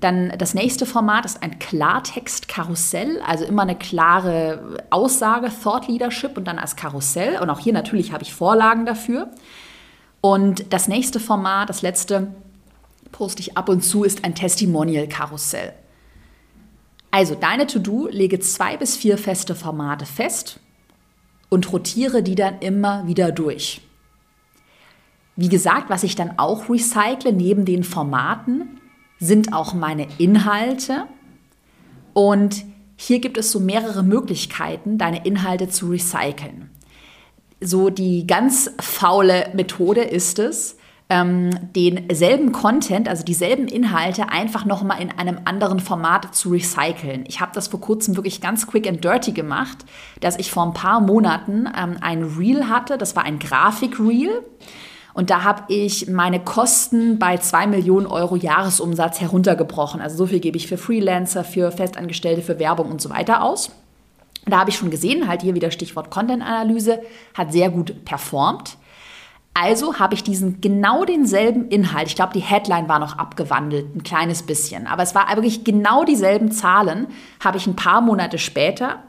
Dann 0.00 0.32
das 0.38 0.54
nächste 0.54 0.86
Format 0.86 1.24
ist 1.24 1.42
ein 1.42 1.58
Klartext-Karussell, 1.58 3.20
also 3.26 3.44
immer 3.44 3.62
eine 3.62 3.74
klare 3.74 4.84
Aussage, 4.90 5.50
Thought 5.62 5.88
Leadership 5.88 6.36
und 6.36 6.44
dann 6.44 6.58
als 6.58 6.76
Karussell. 6.76 7.40
Und 7.40 7.50
auch 7.50 7.58
hier 7.58 7.72
natürlich 7.72 8.12
habe 8.12 8.22
ich 8.22 8.32
Vorlagen 8.32 8.86
dafür. 8.86 9.28
Und 10.20 10.72
das 10.72 10.88
nächste 10.88 11.20
Format, 11.20 11.68
das 11.68 11.82
letzte, 11.82 12.34
poste 13.12 13.40
ich 13.40 13.56
ab 13.56 13.68
und 13.68 13.82
zu, 13.82 14.04
ist 14.04 14.24
ein 14.24 14.34
Testimonial-Karussell. 14.34 15.72
Also 17.10 17.34
deine 17.34 17.66
To-Do, 17.66 18.08
lege 18.10 18.38
zwei 18.40 18.76
bis 18.76 18.96
vier 18.96 19.16
feste 19.16 19.54
Formate 19.54 20.04
fest 20.06 20.60
und 21.48 21.72
rotiere 21.72 22.22
die 22.22 22.34
dann 22.34 22.58
immer 22.60 23.06
wieder 23.06 23.32
durch. 23.32 23.80
Wie 25.36 25.48
gesagt, 25.48 25.88
was 25.88 26.02
ich 26.02 26.16
dann 26.16 26.38
auch 26.38 26.68
recycle 26.68 27.32
neben 27.32 27.64
den 27.64 27.84
Formaten, 27.84 28.80
sind 29.20 29.52
auch 29.52 29.72
meine 29.72 30.08
Inhalte. 30.18 31.06
Und 32.12 32.64
hier 32.96 33.20
gibt 33.20 33.38
es 33.38 33.52
so 33.52 33.60
mehrere 33.60 34.02
Möglichkeiten, 34.02 34.98
deine 34.98 35.24
Inhalte 35.24 35.68
zu 35.68 35.88
recyceln. 35.88 36.70
So 37.60 37.90
die 37.90 38.26
ganz 38.26 38.70
faule 38.80 39.50
Methode 39.54 40.02
ist 40.02 40.38
es, 40.38 40.76
ähm, 41.10 41.50
denselben 41.74 42.52
Content, 42.52 43.08
also 43.08 43.24
dieselben 43.24 43.66
Inhalte 43.66 44.28
einfach 44.28 44.66
nochmal 44.66 45.00
in 45.00 45.10
einem 45.10 45.40
anderen 45.46 45.80
Format 45.80 46.34
zu 46.34 46.50
recyceln. 46.50 47.24
Ich 47.26 47.40
habe 47.40 47.52
das 47.54 47.68
vor 47.68 47.80
kurzem 47.80 48.16
wirklich 48.16 48.40
ganz 48.40 48.66
quick 48.66 48.86
and 48.86 49.02
dirty 49.02 49.32
gemacht, 49.32 49.78
dass 50.20 50.38
ich 50.38 50.50
vor 50.50 50.64
ein 50.64 50.74
paar 50.74 51.00
Monaten 51.00 51.66
ähm, 51.76 51.96
ein 52.00 52.22
Reel 52.22 52.68
hatte, 52.68 52.98
das 52.98 53.16
war 53.16 53.24
ein 53.24 53.38
Grafik-Reel. 53.38 54.42
Und 55.14 55.30
da 55.30 55.42
habe 55.42 55.64
ich 55.66 56.08
meine 56.08 56.38
Kosten 56.38 57.18
bei 57.18 57.38
2 57.38 57.66
Millionen 57.66 58.06
Euro 58.06 58.36
Jahresumsatz 58.36 59.20
heruntergebrochen. 59.20 60.00
Also 60.00 60.16
so 60.16 60.26
viel 60.26 60.38
gebe 60.38 60.56
ich 60.56 60.68
für 60.68 60.78
Freelancer, 60.78 61.42
für 61.42 61.72
Festangestellte, 61.72 62.42
für 62.42 62.60
Werbung 62.60 62.90
und 62.90 63.00
so 63.00 63.10
weiter 63.10 63.42
aus. 63.42 63.72
Da 64.48 64.58
habe 64.58 64.70
ich 64.70 64.76
schon 64.76 64.90
gesehen, 64.90 65.28
halt 65.28 65.42
hier 65.42 65.54
wieder 65.54 65.70
Stichwort 65.70 66.10
Content-Analyse, 66.10 67.00
hat 67.34 67.52
sehr 67.52 67.70
gut 67.70 68.04
performt. 68.04 68.76
Also 69.54 69.98
habe 69.98 70.14
ich 70.14 70.22
diesen 70.22 70.60
genau 70.60 71.04
denselben 71.04 71.68
Inhalt. 71.68 72.06
Ich 72.06 72.14
glaube, 72.14 72.32
die 72.32 72.40
Headline 72.40 72.88
war 72.88 73.00
noch 73.00 73.18
abgewandelt, 73.18 73.96
ein 73.96 74.04
kleines 74.04 74.44
bisschen. 74.44 74.86
Aber 74.86 75.02
es 75.02 75.16
war 75.16 75.28
wirklich 75.34 75.64
genau 75.64 76.04
dieselben 76.04 76.52
Zahlen, 76.52 77.08
habe 77.42 77.56
ich 77.56 77.66
ein 77.66 77.74
paar 77.74 78.00
Monate 78.00 78.38
später 78.38 79.02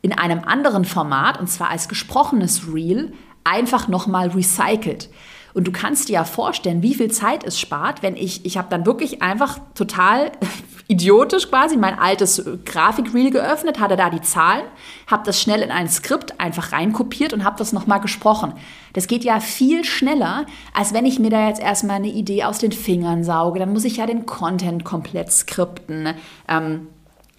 in 0.00 0.12
einem 0.12 0.40
anderen 0.44 0.84
Format, 0.84 1.38
und 1.38 1.48
zwar 1.48 1.68
als 1.68 1.88
gesprochenes 1.88 2.72
Reel, 2.72 3.12
einfach 3.44 3.86
nochmal 3.86 4.28
recycelt. 4.28 5.10
Und 5.54 5.66
du 5.66 5.72
kannst 5.72 6.08
dir 6.08 6.14
ja 6.14 6.24
vorstellen, 6.24 6.82
wie 6.82 6.94
viel 6.94 7.10
Zeit 7.10 7.44
es 7.44 7.60
spart, 7.60 8.02
wenn 8.02 8.16
ich, 8.16 8.44
ich 8.44 8.56
habe 8.56 8.68
dann 8.70 8.86
wirklich 8.86 9.22
einfach 9.22 9.58
total 9.74 10.32
idiotisch 10.88 11.48
quasi 11.48 11.76
mein 11.76 11.98
altes 11.98 12.44
Grafikreel 12.64 13.30
geöffnet, 13.30 13.78
hatte 13.78 13.96
da 13.96 14.10
die 14.10 14.20
Zahlen, 14.20 14.64
habe 15.06 15.24
das 15.24 15.40
schnell 15.40 15.60
in 15.62 15.70
ein 15.70 15.88
Skript 15.88 16.40
einfach 16.40 16.72
reinkopiert 16.72 17.32
und 17.32 17.44
habe 17.44 17.56
das 17.58 17.72
nochmal 17.72 18.00
gesprochen. 18.00 18.54
Das 18.92 19.06
geht 19.06 19.24
ja 19.24 19.40
viel 19.40 19.84
schneller, 19.84 20.46
als 20.74 20.92
wenn 20.92 21.06
ich 21.06 21.18
mir 21.18 21.30
da 21.30 21.48
jetzt 21.48 21.60
erstmal 21.60 21.96
eine 21.96 22.08
Idee 22.08 22.44
aus 22.44 22.58
den 22.58 22.72
Fingern 22.72 23.24
sauge. 23.24 23.58
Dann 23.58 23.72
muss 23.72 23.84
ich 23.84 23.98
ja 23.98 24.06
den 24.06 24.26
Content 24.26 24.84
komplett 24.84 25.30
skripten. 25.32 26.14
Ähm, 26.48 26.88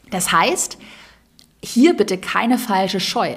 das 0.10 0.32
heißt, 0.32 0.78
hier 1.64 1.96
bitte 1.96 2.18
keine 2.18 2.58
falsche 2.58 3.00
Scheu 3.00 3.36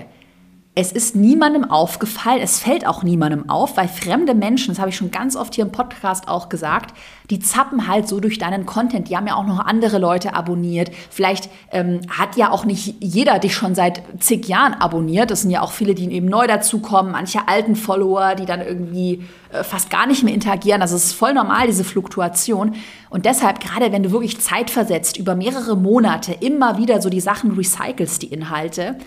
es 0.78 0.92
ist 0.92 1.16
niemandem 1.16 1.64
aufgefallen, 1.70 2.42
es 2.42 2.58
fällt 2.58 2.86
auch 2.86 3.02
niemandem 3.02 3.48
auf, 3.48 3.78
weil 3.78 3.88
fremde 3.88 4.34
Menschen, 4.34 4.74
das 4.74 4.78
habe 4.78 4.90
ich 4.90 4.96
schon 4.96 5.10
ganz 5.10 5.34
oft 5.34 5.54
hier 5.54 5.64
im 5.64 5.72
Podcast 5.72 6.28
auch 6.28 6.50
gesagt, 6.50 6.94
die 7.30 7.38
zappen 7.40 7.88
halt 7.88 8.06
so 8.06 8.20
durch 8.20 8.36
deinen 8.36 8.66
Content. 8.66 9.08
Die 9.08 9.16
haben 9.16 9.26
ja 9.26 9.36
auch 9.36 9.46
noch 9.46 9.58
andere 9.58 9.96
Leute 9.96 10.34
abonniert. 10.34 10.90
Vielleicht 11.08 11.48
ähm, 11.72 12.02
hat 12.10 12.36
ja 12.36 12.50
auch 12.50 12.66
nicht 12.66 12.96
jeder 13.00 13.38
dich 13.38 13.54
schon 13.54 13.74
seit 13.74 14.02
zig 14.20 14.48
Jahren 14.48 14.74
abonniert. 14.74 15.30
Das 15.30 15.40
sind 15.40 15.50
ja 15.50 15.62
auch 15.62 15.72
viele, 15.72 15.94
die 15.94 16.12
eben 16.12 16.26
neu 16.26 16.46
dazukommen, 16.46 17.10
manche 17.10 17.48
alten 17.48 17.74
Follower, 17.74 18.34
die 18.34 18.44
dann 18.44 18.60
irgendwie 18.60 19.24
äh, 19.52 19.64
fast 19.64 19.88
gar 19.88 20.06
nicht 20.06 20.24
mehr 20.24 20.34
interagieren. 20.34 20.82
Also 20.82 20.94
es 20.94 21.06
ist 21.06 21.12
voll 21.14 21.32
normal, 21.32 21.68
diese 21.68 21.84
Fluktuation. 21.84 22.74
Und 23.08 23.24
deshalb, 23.24 23.60
gerade 23.60 23.92
wenn 23.92 24.02
du 24.02 24.12
wirklich 24.12 24.42
Zeit 24.42 24.68
versetzt, 24.68 25.16
über 25.16 25.36
mehrere 25.36 25.74
Monate 25.74 26.36
immer 26.38 26.76
wieder 26.76 27.00
so 27.00 27.08
die 27.08 27.20
Sachen 27.20 27.52
recycelst, 27.52 28.20
die 28.20 28.26
Inhalte, 28.26 28.98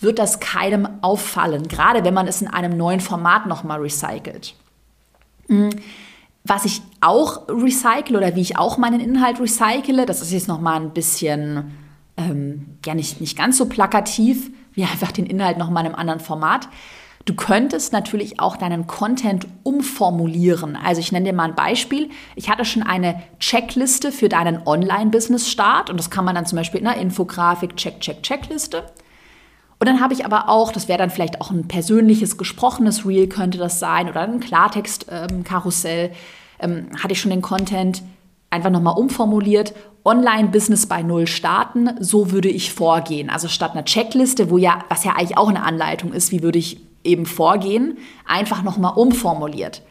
wird 0.00 0.18
das 0.18 0.40
keinem 0.40 0.88
auffallen, 1.00 1.68
gerade 1.68 2.04
wenn 2.04 2.14
man 2.14 2.26
es 2.26 2.42
in 2.42 2.48
einem 2.48 2.76
neuen 2.76 3.00
Format 3.00 3.46
nochmal 3.46 3.80
recycelt. 3.80 4.54
Hm. 5.48 5.70
Was 6.44 6.64
ich 6.64 6.82
auch 7.00 7.48
recycle 7.48 8.16
oder 8.16 8.34
wie 8.34 8.40
ich 8.40 8.56
auch 8.56 8.78
meinen 8.78 9.00
Inhalt 9.00 9.40
recycle, 9.40 10.06
das 10.06 10.22
ist 10.22 10.32
jetzt 10.32 10.48
nochmal 10.48 10.80
ein 10.80 10.92
bisschen, 10.92 11.72
ähm, 12.16 12.78
ja 12.86 12.94
nicht, 12.94 13.20
nicht 13.20 13.36
ganz 13.36 13.58
so 13.58 13.66
plakativ, 13.66 14.50
wie 14.72 14.84
einfach 14.84 15.12
den 15.12 15.26
Inhalt 15.26 15.58
nochmal 15.58 15.84
in 15.84 15.88
einem 15.88 16.00
anderen 16.00 16.20
Format. 16.20 16.68
Du 17.24 17.34
könntest 17.34 17.92
natürlich 17.92 18.40
auch 18.40 18.56
deinen 18.56 18.86
Content 18.86 19.46
umformulieren. 19.62 20.76
Also 20.82 21.00
ich 21.00 21.12
nenne 21.12 21.26
dir 21.26 21.34
mal 21.34 21.48
ein 21.48 21.54
Beispiel. 21.54 22.08
Ich 22.36 22.48
hatte 22.48 22.64
schon 22.64 22.82
eine 22.82 23.22
Checkliste 23.38 24.12
für 24.12 24.30
deinen 24.30 24.66
Online-Business-Start 24.66 25.90
und 25.90 25.98
das 25.98 26.08
kann 26.08 26.24
man 26.24 26.34
dann 26.34 26.46
zum 26.46 26.56
Beispiel 26.56 26.80
in 26.80 26.86
einer 26.86 26.98
Infografik, 26.98 27.76
Check, 27.76 28.00
Check, 28.00 28.22
Checkliste. 28.22 28.84
Und 29.80 29.86
dann 29.86 30.00
habe 30.00 30.12
ich 30.12 30.24
aber 30.24 30.48
auch, 30.48 30.72
das 30.72 30.88
wäre 30.88 30.98
dann 30.98 31.10
vielleicht 31.10 31.40
auch 31.40 31.50
ein 31.50 31.68
persönliches, 31.68 32.36
gesprochenes 32.36 33.06
Reel 33.06 33.28
könnte 33.28 33.58
das 33.58 33.78
sein 33.78 34.08
oder 34.08 34.22
ein 34.22 34.40
Klartext-Karussell, 34.40 36.10
ähm, 36.58 36.88
hatte 37.00 37.12
ich 37.12 37.20
schon 37.20 37.30
den 37.30 37.42
Content 37.42 38.02
einfach 38.50 38.70
nochmal 38.70 38.98
umformuliert. 38.98 39.74
Online-Business 40.04 40.86
bei 40.86 41.02
Null 41.02 41.26
starten, 41.26 41.90
so 42.00 42.32
würde 42.32 42.48
ich 42.48 42.72
vorgehen. 42.72 43.30
Also 43.30 43.46
statt 43.46 43.72
einer 43.72 43.84
Checkliste, 43.84 44.50
wo 44.50 44.58
ja, 44.58 44.84
was 44.88 45.04
ja 45.04 45.12
eigentlich 45.12 45.36
auch 45.36 45.48
eine 45.48 45.62
Anleitung 45.62 46.12
ist, 46.12 46.32
wie 46.32 46.42
würde 46.42 46.58
ich 46.58 46.80
eben 47.04 47.26
vorgehen, 47.26 47.98
einfach 48.26 48.62
nochmal 48.62 48.94
umformuliert. 48.96 49.82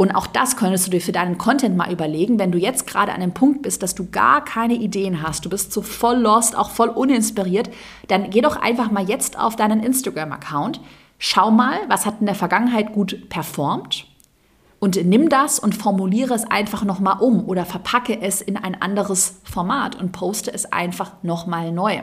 Und 0.00 0.14
auch 0.14 0.26
das 0.26 0.56
könntest 0.56 0.86
du 0.86 0.90
dir 0.92 1.02
für 1.02 1.12
deinen 1.12 1.36
Content 1.36 1.76
mal 1.76 1.92
überlegen, 1.92 2.38
wenn 2.38 2.50
du 2.50 2.56
jetzt 2.56 2.86
gerade 2.86 3.12
an 3.12 3.20
dem 3.20 3.34
Punkt 3.34 3.60
bist, 3.60 3.82
dass 3.82 3.94
du 3.94 4.08
gar 4.10 4.42
keine 4.42 4.72
Ideen 4.72 5.22
hast, 5.22 5.44
du 5.44 5.50
bist 5.50 5.74
so 5.74 5.82
voll 5.82 6.16
lost, 6.16 6.56
auch 6.56 6.70
voll 6.70 6.88
uninspiriert, 6.88 7.68
dann 8.08 8.30
geh 8.30 8.40
doch 8.40 8.56
einfach 8.56 8.90
mal 8.90 9.06
jetzt 9.06 9.38
auf 9.38 9.56
deinen 9.56 9.82
Instagram-Account, 9.82 10.80
schau 11.18 11.50
mal, 11.50 11.80
was 11.88 12.06
hat 12.06 12.20
in 12.20 12.24
der 12.24 12.34
Vergangenheit 12.34 12.94
gut 12.94 13.28
performt 13.28 14.06
und 14.78 15.04
nimm 15.04 15.28
das 15.28 15.58
und 15.58 15.74
formuliere 15.74 16.32
es 16.32 16.50
einfach 16.50 16.82
nochmal 16.82 17.18
um 17.20 17.46
oder 17.46 17.66
verpacke 17.66 18.22
es 18.22 18.40
in 18.40 18.56
ein 18.56 18.80
anderes 18.80 19.42
Format 19.44 19.96
und 19.96 20.12
poste 20.12 20.50
es 20.50 20.72
einfach 20.72 21.22
nochmal 21.22 21.72
neu. 21.72 22.00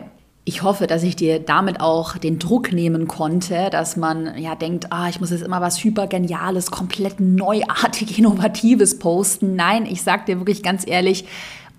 Ich 0.47 0.63
hoffe, 0.63 0.88
dass 0.88 1.03
ich 1.03 1.17
dir 1.17 1.41
damit 1.41 1.81
auch 1.81 2.17
den 2.17 2.39
Druck 2.39 2.71
nehmen 2.71 3.10
konnte, 3.10 3.69
dass 3.69 3.97
man 3.97 4.38
ja 4.38 4.55
denkt, 4.55 4.93
ah, 4.93 5.10
ich 5.10 5.19
muss 5.19 5.31
jetzt 5.31 5.43
immer 5.43 5.60
was 5.60 5.83
hypergeniales, 5.83 6.71
komplett 6.71 7.19
neuartig, 7.19 8.17
innovatives 8.17 8.97
posten. 8.97 9.57
Nein, 9.57 9.86
ich 9.86 10.03
sag 10.03 10.25
dir 10.25 10.39
wirklich 10.39 10.63
ganz 10.63 10.88
ehrlich, 10.88 11.25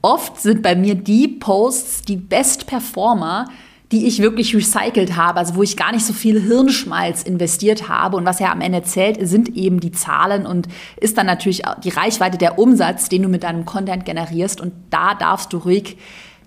oft 0.02 0.38
sind 0.38 0.62
bei 0.62 0.76
mir 0.76 0.96
die 0.96 1.28
Posts 1.28 2.02
die 2.02 2.16
Best 2.16 2.66
Performer, 2.66 3.46
die 3.90 4.06
ich 4.06 4.20
wirklich 4.20 4.54
recycelt 4.54 5.16
habe, 5.16 5.38
also 5.38 5.54
wo 5.54 5.62
ich 5.62 5.78
gar 5.78 5.92
nicht 5.92 6.04
so 6.04 6.12
viel 6.12 6.38
Hirnschmalz 6.38 7.22
investiert 7.22 7.88
habe. 7.88 8.18
Und 8.18 8.26
was 8.26 8.38
ja 8.38 8.52
am 8.52 8.60
Ende 8.60 8.82
zählt, 8.82 9.16
sind 9.26 9.56
eben 9.56 9.80
die 9.80 9.92
Zahlen 9.92 10.44
und 10.44 10.68
ist 11.00 11.16
dann 11.16 11.24
natürlich 11.24 11.62
die 11.84 11.88
Reichweite 11.88 12.36
der 12.36 12.58
Umsatz, 12.58 13.08
den 13.08 13.22
du 13.22 13.30
mit 13.30 13.44
deinem 13.44 13.64
Content 13.64 14.04
generierst. 14.04 14.60
Und 14.60 14.74
da 14.90 15.14
darfst 15.14 15.54
du 15.54 15.56
ruhig 15.56 15.96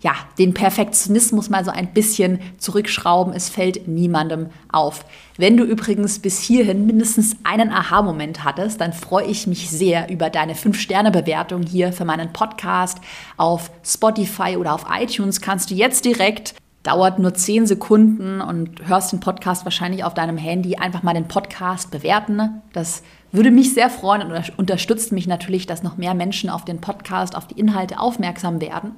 ja, 0.01 0.13
den 0.39 0.53
Perfektionismus 0.53 1.49
mal 1.49 1.63
so 1.63 1.71
ein 1.71 1.93
bisschen 1.93 2.39
zurückschrauben. 2.57 3.33
Es 3.33 3.49
fällt 3.49 3.87
niemandem 3.87 4.49
auf. 4.71 5.05
Wenn 5.37 5.57
du 5.57 5.63
übrigens 5.63 6.19
bis 6.19 6.39
hierhin 6.39 6.87
mindestens 6.87 7.35
einen 7.43 7.71
Aha-Moment 7.71 8.43
hattest, 8.43 8.81
dann 8.81 8.93
freue 8.93 9.25
ich 9.25 9.45
mich 9.45 9.69
sehr 9.69 10.09
über 10.09 10.29
deine 10.29 10.55
5-Sterne-Bewertung 10.55 11.61
hier 11.63 11.93
für 11.93 12.05
meinen 12.05 12.33
Podcast 12.33 12.97
auf 13.37 13.69
Spotify 13.83 14.57
oder 14.57 14.73
auf 14.73 14.85
iTunes. 14.91 15.39
Kannst 15.39 15.69
du 15.69 15.75
jetzt 15.75 16.03
direkt 16.03 16.55
dauert 16.83 17.19
nur 17.19 17.33
10 17.33 17.67
Sekunden 17.67 18.41
und 18.41 18.87
hörst 18.87 19.11
den 19.11 19.19
Podcast 19.19 19.65
wahrscheinlich 19.65 20.03
auf 20.03 20.13
deinem 20.13 20.37
Handy, 20.37 20.77
einfach 20.77 21.03
mal 21.03 21.13
den 21.13 21.27
Podcast 21.27 21.91
bewerten. 21.91 22.61
Das 22.73 23.03
würde 23.31 23.51
mich 23.51 23.73
sehr 23.73 23.89
freuen 23.89 24.23
und 24.23 24.57
unterstützt 24.57 25.11
mich 25.11 25.27
natürlich, 25.27 25.67
dass 25.67 25.83
noch 25.83 25.97
mehr 25.97 26.15
Menschen 26.15 26.49
auf 26.49 26.65
den 26.65 26.81
Podcast, 26.81 27.35
auf 27.35 27.47
die 27.47 27.59
Inhalte 27.59 27.99
aufmerksam 27.99 28.59
werden. 28.61 28.95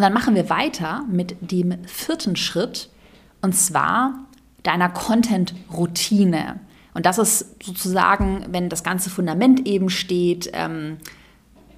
Und 0.00 0.04
dann 0.04 0.14
machen 0.14 0.34
wir 0.34 0.48
weiter 0.48 1.04
mit 1.10 1.36
dem 1.42 1.84
vierten 1.84 2.34
Schritt 2.34 2.88
und 3.42 3.54
zwar 3.54 4.14
deiner 4.62 4.88
Content-Routine. 4.88 6.58
Und 6.94 7.04
das 7.04 7.18
ist 7.18 7.62
sozusagen, 7.62 8.46
wenn 8.48 8.70
das 8.70 8.82
ganze 8.82 9.10
Fundament 9.10 9.68
eben 9.68 9.90
steht. 9.90 10.52
Ähm, 10.54 10.96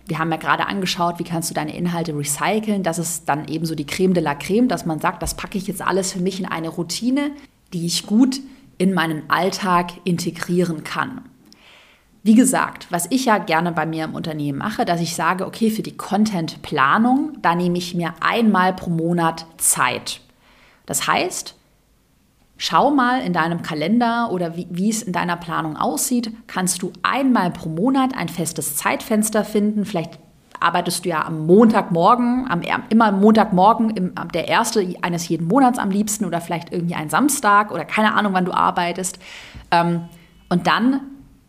wir 0.06 0.20
haben 0.20 0.30
ja 0.30 0.36
gerade 0.36 0.68
angeschaut, 0.68 1.18
wie 1.18 1.24
kannst 1.24 1.50
du 1.50 1.54
deine 1.54 1.76
Inhalte 1.76 2.16
recyceln. 2.16 2.84
Das 2.84 3.00
ist 3.00 3.28
dann 3.28 3.48
eben 3.48 3.66
so 3.66 3.74
die 3.74 3.86
Creme 3.86 4.14
de 4.14 4.22
la 4.22 4.36
Creme, 4.36 4.68
dass 4.68 4.86
man 4.86 5.00
sagt, 5.00 5.20
das 5.20 5.34
packe 5.34 5.58
ich 5.58 5.66
jetzt 5.66 5.82
alles 5.82 6.12
für 6.12 6.20
mich 6.20 6.38
in 6.38 6.46
eine 6.46 6.68
Routine, 6.68 7.32
die 7.72 7.86
ich 7.86 8.06
gut 8.06 8.38
in 8.78 8.94
meinen 8.94 9.28
Alltag 9.30 9.94
integrieren 10.04 10.84
kann. 10.84 11.22
Wie 12.24 12.34
gesagt, 12.34 12.86
was 12.90 13.06
ich 13.10 13.24
ja 13.24 13.38
gerne 13.38 13.72
bei 13.72 13.84
mir 13.84 14.04
im 14.04 14.14
Unternehmen 14.14 14.58
mache, 14.58 14.84
dass 14.84 15.00
ich 15.00 15.16
sage, 15.16 15.44
okay, 15.44 15.70
für 15.70 15.82
die 15.82 15.96
Content-Planung, 15.96 17.38
da 17.42 17.56
nehme 17.56 17.78
ich 17.78 17.94
mir 17.94 18.14
einmal 18.20 18.74
pro 18.74 18.90
Monat 18.90 19.44
Zeit. 19.56 20.20
Das 20.86 21.08
heißt, 21.08 21.56
schau 22.58 22.92
mal 22.92 23.22
in 23.22 23.32
deinem 23.32 23.62
Kalender 23.62 24.30
oder 24.30 24.56
wie, 24.56 24.68
wie 24.70 24.88
es 24.88 25.02
in 25.02 25.12
deiner 25.12 25.36
Planung 25.36 25.76
aussieht, 25.76 26.32
kannst 26.46 26.82
du 26.82 26.92
einmal 27.02 27.50
pro 27.50 27.68
Monat 27.68 28.16
ein 28.16 28.28
festes 28.28 28.76
Zeitfenster 28.76 29.44
finden. 29.44 29.84
Vielleicht 29.84 30.20
arbeitest 30.60 31.04
du 31.04 31.08
ja 31.08 31.26
am 31.26 31.44
Montagmorgen, 31.44 32.46
am, 32.48 32.62
immer 32.88 33.06
am 33.06 33.20
Montagmorgen, 33.20 33.90
im, 33.90 34.12
der 34.32 34.46
erste 34.46 34.94
eines 35.02 35.28
jeden 35.28 35.48
Monats 35.48 35.80
am 35.80 35.90
liebsten 35.90 36.24
oder 36.24 36.40
vielleicht 36.40 36.72
irgendwie 36.72 36.94
ein 36.94 37.10
Samstag 37.10 37.72
oder 37.72 37.84
keine 37.84 38.14
Ahnung, 38.14 38.32
wann 38.32 38.44
du 38.44 38.52
arbeitest. 38.52 39.18
Ähm, 39.72 40.02
und 40.48 40.68
dann 40.68 41.00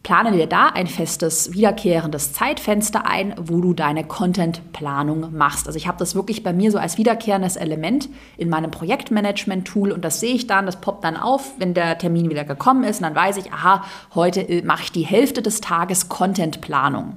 Plane 0.03 0.33
dir 0.33 0.47
da 0.47 0.67
ein 0.67 0.87
festes, 0.87 1.53
wiederkehrendes 1.53 2.33
Zeitfenster 2.33 3.07
ein, 3.07 3.35
wo 3.37 3.61
du 3.61 3.73
deine 3.73 4.03
Content-Planung 4.03 5.33
machst. 5.33 5.65
Also 5.65 5.77
ich 5.77 5.87
habe 5.87 5.97
das 5.97 6.13
wirklich 6.13 6.43
bei 6.43 6.51
mir 6.51 6.71
so 6.71 6.77
als 6.77 6.97
wiederkehrendes 6.97 7.55
Element 7.55 8.09
in 8.35 8.49
meinem 8.49 8.69
Projektmanagement-Tool 8.69 9.93
und 9.93 10.03
das 10.03 10.19
sehe 10.19 10.35
ich 10.35 10.45
dann, 10.45 10.65
das 10.65 10.81
poppt 10.81 11.05
dann 11.05 11.15
auf, 11.15 11.53
wenn 11.57 11.73
der 11.73 11.97
Termin 11.97 12.29
wieder 12.29 12.43
gekommen 12.43 12.83
ist 12.83 12.97
und 12.97 13.03
dann 13.03 13.15
weiß 13.15 13.37
ich, 13.37 13.53
aha, 13.53 13.85
heute 14.13 14.41
äh, 14.41 14.61
mache 14.61 14.83
ich 14.83 14.91
die 14.91 15.05
Hälfte 15.05 15.41
des 15.41 15.61
Tages 15.61 16.09
Content-Planung. 16.09 17.15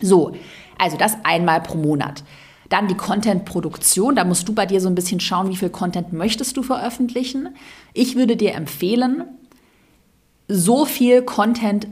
So, 0.00 0.32
also 0.78 0.96
das 0.96 1.18
einmal 1.24 1.60
pro 1.60 1.76
Monat. 1.76 2.24
Dann 2.70 2.88
die 2.88 2.96
Content-Produktion. 2.96 4.16
Da 4.16 4.24
musst 4.24 4.48
du 4.48 4.54
bei 4.54 4.64
dir 4.64 4.80
so 4.80 4.88
ein 4.88 4.94
bisschen 4.94 5.20
schauen, 5.20 5.50
wie 5.50 5.56
viel 5.56 5.68
Content 5.68 6.14
möchtest 6.14 6.56
du 6.56 6.62
veröffentlichen. 6.62 7.50
Ich 7.92 8.16
würde 8.16 8.34
dir 8.34 8.54
empfehlen, 8.54 9.24
so 10.48 10.84
viel 10.84 11.22
Content 11.22 11.88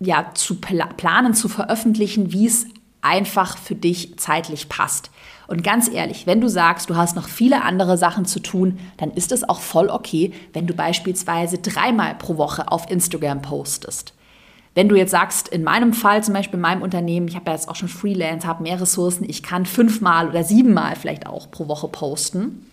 ja, 0.00 0.30
zu 0.34 0.60
pla 0.60 0.86
planen, 0.86 1.34
zu 1.34 1.48
veröffentlichen, 1.48 2.32
wie 2.32 2.46
es 2.46 2.66
einfach 3.02 3.58
für 3.58 3.74
dich 3.74 4.18
zeitlich 4.18 4.68
passt. 4.68 5.10
Und 5.46 5.64
ganz 5.64 5.88
ehrlich, 5.88 6.26
wenn 6.26 6.40
du 6.40 6.48
sagst, 6.48 6.90
du 6.90 6.96
hast 6.96 7.16
noch 7.16 7.28
viele 7.28 7.62
andere 7.62 7.98
Sachen 7.98 8.24
zu 8.24 8.40
tun, 8.40 8.78
dann 8.98 9.10
ist 9.10 9.32
es 9.32 9.48
auch 9.48 9.60
voll 9.60 9.88
okay, 9.88 10.32
wenn 10.52 10.66
du 10.66 10.74
beispielsweise 10.74 11.58
dreimal 11.58 12.14
pro 12.14 12.36
Woche 12.36 12.70
auf 12.70 12.90
Instagram 12.90 13.42
postest. 13.42 14.14
Wenn 14.74 14.88
du 14.88 14.94
jetzt 14.94 15.10
sagst, 15.10 15.48
in 15.48 15.64
meinem 15.64 15.92
Fall, 15.92 16.22
zum 16.22 16.34
Beispiel 16.34 16.54
in 16.54 16.62
meinem 16.62 16.82
Unternehmen, 16.82 17.26
ich 17.26 17.34
habe 17.34 17.46
ja 17.46 17.54
jetzt 17.54 17.68
auch 17.68 17.74
schon 17.74 17.88
Freelance, 17.88 18.46
habe 18.46 18.62
mehr 18.62 18.80
Ressourcen, 18.80 19.28
ich 19.28 19.42
kann 19.42 19.66
fünfmal 19.66 20.28
oder 20.28 20.44
siebenmal 20.44 20.94
vielleicht 20.94 21.26
auch 21.26 21.50
pro 21.50 21.66
Woche 21.66 21.88
posten. 21.88 22.66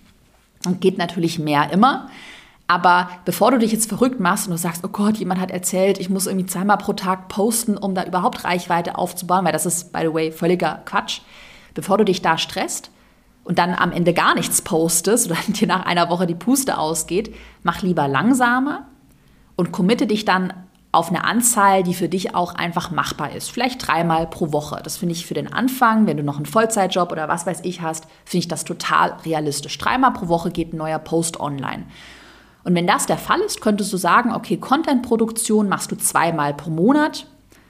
Und 0.65 0.81
geht 0.81 0.97
natürlich 0.97 1.39
mehr 1.39 1.71
immer. 1.71 2.09
Aber 2.67 3.10
bevor 3.23 3.51
du 3.51 3.60
dich 3.60 3.71
jetzt 3.71 3.88
verrückt 3.88 4.19
machst 4.19 4.47
und 4.47 4.51
du 4.51 4.58
sagst, 4.58 4.84
oh 4.84 4.89
Gott, 4.89 5.17
jemand 5.17 5.39
hat 5.39 5.51
erzählt, 5.51 5.99
ich 5.99 6.10
muss 6.10 6.27
irgendwie 6.27 6.45
zweimal 6.45 6.77
pro 6.77 6.93
Tag 6.93 7.30
posten, 7.30 7.77
um 7.77 7.95
da 7.95 8.03
überhaupt 8.03 8.43
Reichweite 8.43 8.97
aufzubauen, 8.97 9.45
weil 9.45 9.53
das 9.53 9.65
ist, 9.65 9.93
by 9.93 10.01
the 10.01 10.13
way, 10.13 10.32
völliger 10.32 10.82
Quatsch. 10.86 11.21
Bevor 11.73 11.97
du 11.97 12.03
dich 12.03 12.21
da 12.21 12.38
stresst 12.38 12.91
und 13.45 13.58
dann 13.58 13.73
am 13.73 13.93
Ende 13.93 14.13
gar 14.13 14.36
nichts 14.36 14.62
postest 14.62 15.27
oder 15.32 15.39
dir 15.47 15.67
nach 15.67 15.86
einer 15.86 16.10
Woche 16.10 16.27
die 16.27 16.36
Puste 16.36 16.77
ausgeht, 16.77 17.34
mach 17.63 17.82
lieber 17.82 18.10
langsamer 18.10 18.88
und 19.56 19.71
committe 19.71 20.06
dich 20.06 20.25
dann 20.25 20.51
auf 20.91 21.10
eine 21.10 21.23
Anzahl, 21.23 21.84
die 21.84 21.93
für 21.93 22.10
dich 22.10 22.36
auch 22.36 22.56
einfach 22.56 22.91
machbar 22.91 23.32
ist. 23.32 23.51
Vielleicht 23.51 23.88
dreimal 23.88 24.27
pro 24.27 24.51
Woche. 24.51 24.82
Das 24.84 24.97
finde 24.97 25.13
ich 25.13 25.25
für 25.25 25.34
den 25.34 25.51
Anfang, 25.51 26.08
wenn 26.08 26.17
du 26.17 26.23
noch 26.23 26.38
einen 26.38 26.45
Vollzeitjob 26.45 27.12
oder 27.12 27.27
was 27.27 27.45
weiß 27.45 27.60
ich 27.63 27.82
hast, 27.82 28.08
finde 28.25 28.39
ich 28.39 28.47
das 28.47 28.65
total 28.65 29.13
realistisch. 29.25 29.77
Dreimal 29.77 30.12
pro 30.12 30.27
Woche 30.27 30.49
geht 30.49 30.73
ein 30.73 30.77
neuer 30.77 30.99
Post 30.99 31.39
online. 31.39 31.86
Und 32.67 32.75
wenn 32.75 32.86
das 32.86 33.06
der 33.06 33.17
Fall 33.17 33.39
ist, 33.39 33.62
könntest 33.62 33.93
du 33.93 33.97
sagen, 33.97 34.34
okay, 34.34 34.58
Content-Produktion 34.58 35.69
machst 35.69 35.89
du 35.89 35.95
zweimal 35.95 36.53
pro 36.53 36.69
Monat. 36.69 37.25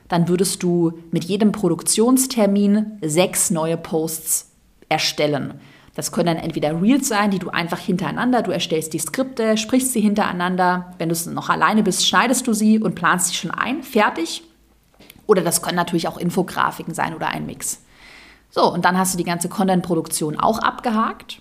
Dann 0.07 0.27
würdest 0.27 0.63
du 0.63 0.91
mit 1.11 1.23
jedem 1.25 1.51
Produktionstermin 1.51 2.97
sechs 3.03 3.51
neue 3.51 3.77
Posts 3.77 4.49
erstellen. 4.89 5.53
Das 5.93 6.11
können 6.11 6.25
dann 6.25 6.37
entweder 6.37 6.81
Reels 6.81 7.07
sein, 7.07 7.29
die 7.29 7.37
du 7.37 7.51
einfach 7.51 7.77
hintereinander, 7.77 8.41
du 8.41 8.49
erstellst 8.49 8.91
die 8.91 8.97
Skripte, 8.97 9.55
sprichst 9.55 9.93
sie 9.93 10.01
hintereinander. 10.01 10.95
Wenn 10.97 11.09
du 11.09 11.15
noch 11.29 11.49
alleine 11.49 11.83
bist, 11.83 12.07
schneidest 12.07 12.47
du 12.47 12.53
sie 12.53 12.79
und 12.79 12.95
planst 12.95 13.27
sie 13.27 13.35
schon 13.35 13.51
ein, 13.51 13.83
fertig. 13.83 14.41
Oder 15.27 15.43
das 15.43 15.61
können 15.61 15.75
natürlich 15.75 16.07
auch 16.07 16.17
Infografiken 16.17 16.95
sein 16.95 17.13
oder 17.13 17.27
ein 17.27 17.45
Mix. 17.45 17.83
So, 18.49 18.73
und 18.73 18.83
dann 18.83 18.97
hast 18.97 19.13
du 19.13 19.19
die 19.19 19.25
ganze 19.25 19.47
Content-Produktion 19.47 20.39
auch 20.39 20.57
abgehakt. 20.57 21.39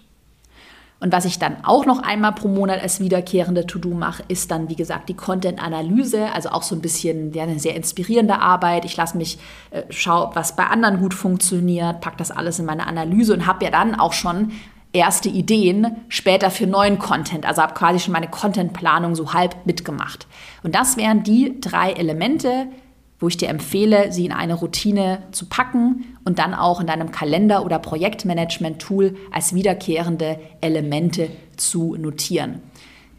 Und 0.98 1.12
was 1.12 1.26
ich 1.26 1.38
dann 1.38 1.58
auch 1.62 1.84
noch 1.84 2.02
einmal 2.02 2.32
pro 2.32 2.48
Monat 2.48 2.82
als 2.82 3.00
wiederkehrende 3.00 3.66
To-Do 3.66 3.90
mache, 3.90 4.24
ist 4.28 4.50
dann, 4.50 4.70
wie 4.70 4.76
gesagt, 4.76 5.10
die 5.10 5.14
Content-Analyse, 5.14 6.32
also 6.32 6.48
auch 6.48 6.62
so 6.62 6.74
ein 6.74 6.80
bisschen 6.80 7.34
ja, 7.34 7.42
eine 7.42 7.58
sehr 7.58 7.76
inspirierende 7.76 8.38
Arbeit. 8.38 8.86
Ich 8.86 8.96
lasse 8.96 9.16
mich, 9.16 9.38
äh, 9.70 9.82
schaue, 9.90 10.30
was 10.34 10.56
bei 10.56 10.64
anderen 10.64 10.98
gut 11.00 11.12
funktioniert, 11.12 12.00
packe 12.00 12.16
das 12.16 12.30
alles 12.30 12.58
in 12.58 12.64
meine 12.64 12.86
Analyse 12.86 13.34
und 13.34 13.46
habe 13.46 13.64
ja 13.66 13.70
dann 13.70 13.94
auch 13.94 14.14
schon 14.14 14.52
erste 14.94 15.28
Ideen 15.28 15.96
später 16.08 16.50
für 16.50 16.66
neuen 16.66 16.98
Content. 16.98 17.44
Also 17.44 17.60
habe 17.60 17.74
quasi 17.74 18.00
schon 18.00 18.12
meine 18.12 18.28
Content-Planung 18.28 19.14
so 19.14 19.34
halb 19.34 19.66
mitgemacht. 19.66 20.26
Und 20.62 20.74
das 20.74 20.96
wären 20.96 21.22
die 21.22 21.60
drei 21.60 21.92
Elemente, 21.92 22.68
wo 23.18 23.28
ich 23.28 23.36
dir 23.36 23.48
empfehle, 23.48 24.12
sie 24.12 24.26
in 24.26 24.32
eine 24.32 24.54
Routine 24.54 25.22
zu 25.32 25.46
packen 25.46 26.16
und 26.24 26.38
dann 26.38 26.54
auch 26.54 26.80
in 26.80 26.86
deinem 26.86 27.10
Kalender- 27.10 27.64
oder 27.64 27.78
Projektmanagement-Tool 27.78 29.16
als 29.30 29.54
wiederkehrende 29.54 30.38
Elemente 30.60 31.30
zu 31.56 31.96
notieren. 31.96 32.60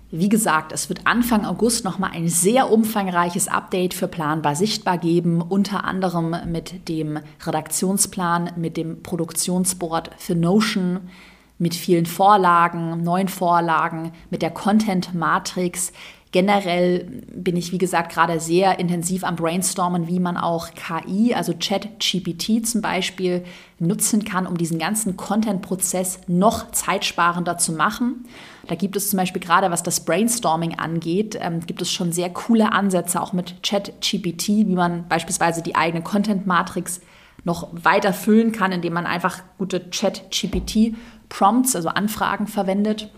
Wie 0.10 0.29
gesagt, 0.29 0.71
es 0.71 0.88
wird 0.88 1.01
Anfang 1.05 1.45
August 1.45 1.83
nochmal 1.83 2.12
ein 2.13 2.29
sehr 2.29 2.71
umfangreiches 2.71 3.49
Update 3.49 3.93
für 3.93 4.07
Planbar 4.07 4.55
Sichtbar 4.55 4.97
geben, 4.97 5.41
unter 5.41 5.83
anderem 5.83 6.33
mit 6.49 6.88
dem 6.88 7.19
Redaktionsplan, 7.45 8.51
mit 8.55 8.77
dem 8.77 9.03
Produktionsboard 9.03 10.12
für 10.17 10.36
Notion, 10.36 11.10
mit 11.57 11.75
vielen 11.75 12.05
Vorlagen, 12.05 13.03
neuen 13.03 13.27
Vorlagen, 13.27 14.13
mit 14.29 14.41
der 14.41 14.51
Content 14.51 15.13
Matrix, 15.13 15.91
Generell 16.38 17.23
bin 17.34 17.58
ich, 17.58 17.71
wie 17.71 17.80
gesagt, 17.80 18.13
gerade 18.13 18.39
sehr 18.39 18.78
intensiv 18.78 19.23
am 19.23 19.36
Brainstormen, 19.36 20.08
wie 20.08 20.19
man 20.19 20.38
auch 20.38 20.69
KI, 20.76 21.34
also 21.34 21.52
Chat-GPT 21.52 22.63
zum 22.63 22.82
Beispiel, 22.82 23.43
nutzen 23.80 24.23
kann, 24.23 24.45
um 24.45 24.56
diesen 24.56 24.78
ganzen 24.78 25.17
Content-Prozess 25.17 26.19
noch 26.28 26.69
zeitsparender 26.69 27.58
zu 27.58 27.71
machen. 27.71 28.28
Da 28.67 28.76
gibt 28.76 28.95
es 28.95 29.10
zum 29.10 29.17
Beispiel 29.17 29.41
gerade, 29.41 29.71
was 29.71 29.82
das 29.82 30.06
Brainstorming 30.06 30.78
angeht, 30.78 31.39
ähm, 31.41 31.62
gibt 31.65 31.82
es 31.82 31.91
schon 31.91 32.12
sehr 32.12 32.30
coole 32.30 32.71
Ansätze, 32.71 33.19
auch 33.19 33.34
mit 33.34 33.63
Chat-GPT, 33.63 34.47
wie 34.47 34.76
man 34.76 35.08
beispielsweise 35.08 35.63
die 35.63 35.76
eigene 35.76 36.04
Content-Matrix 36.04 37.02
noch 37.45 37.67
weiter 37.71 38.13
füllen 38.13 38.52
kann, 38.52 38.71
indem 38.71 38.93
man 38.93 39.08
einfach 39.08 39.41
gute 39.58 39.89
Chat-GPT-Prompts, 39.89 41.76
also 41.76 41.89
Anfragen 41.89 42.45
verwendet. 42.45 43.10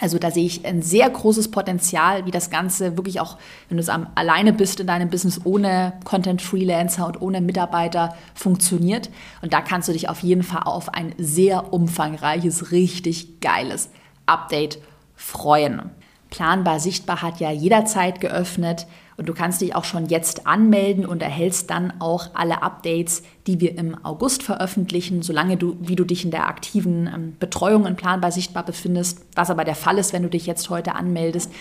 Also 0.00 0.18
da 0.18 0.30
sehe 0.30 0.46
ich 0.46 0.64
ein 0.64 0.82
sehr 0.82 1.08
großes 1.08 1.50
Potenzial, 1.50 2.26
wie 2.26 2.30
das 2.30 2.50
Ganze 2.50 2.96
wirklich 2.96 3.20
auch, 3.20 3.36
wenn 3.68 3.76
du 3.76 3.82
es 3.82 3.88
alleine 3.88 4.52
bist 4.52 4.80
in 4.80 4.86
deinem 4.86 5.10
Business 5.10 5.40
ohne 5.44 5.92
Content 6.04 6.40
Freelancer 6.42 7.06
und 7.06 7.20
ohne 7.20 7.40
Mitarbeiter 7.40 8.16
funktioniert. 8.34 9.10
Und 9.42 9.52
da 9.52 9.60
kannst 9.60 9.88
du 9.88 9.92
dich 9.92 10.08
auf 10.08 10.20
jeden 10.20 10.42
Fall 10.42 10.62
auf 10.64 10.94
ein 10.94 11.14
sehr 11.18 11.72
umfangreiches, 11.72 12.72
richtig 12.72 13.40
geiles 13.40 13.90
Update 14.26 14.78
freuen. 15.16 15.90
Planbar 16.30 16.80
Sichtbar 16.80 17.22
hat 17.22 17.40
ja 17.40 17.50
jederzeit 17.50 18.20
geöffnet. 18.20 18.86
Und 19.20 19.28
du 19.28 19.34
kannst 19.34 19.60
dich 19.60 19.76
auch 19.76 19.84
schon 19.84 20.06
jetzt 20.06 20.46
anmelden 20.46 21.04
und 21.04 21.20
erhältst 21.20 21.68
dann 21.68 21.92
auch 22.00 22.30
alle 22.32 22.62
Updates, 22.62 23.22
die 23.46 23.60
wir 23.60 23.76
im 23.76 24.02
August 24.02 24.42
veröffentlichen, 24.42 25.20
solange 25.20 25.58
du, 25.58 25.76
wie 25.78 25.94
du 25.94 26.04
dich 26.04 26.24
in 26.24 26.30
der 26.30 26.48
aktiven 26.48 27.06
ähm, 27.06 27.36
Betreuung 27.38 27.84
in 27.84 27.96
Planbar 27.96 28.32
Sichtbar 28.32 28.64
befindest, 28.64 29.20
was 29.34 29.50
aber 29.50 29.66
der 29.66 29.74
Fall 29.74 29.98
ist, 29.98 30.14
wenn 30.14 30.22
du 30.22 30.30
dich 30.30 30.46
jetzt 30.46 30.70
heute 30.70 30.94
anmeldest. 30.94 31.52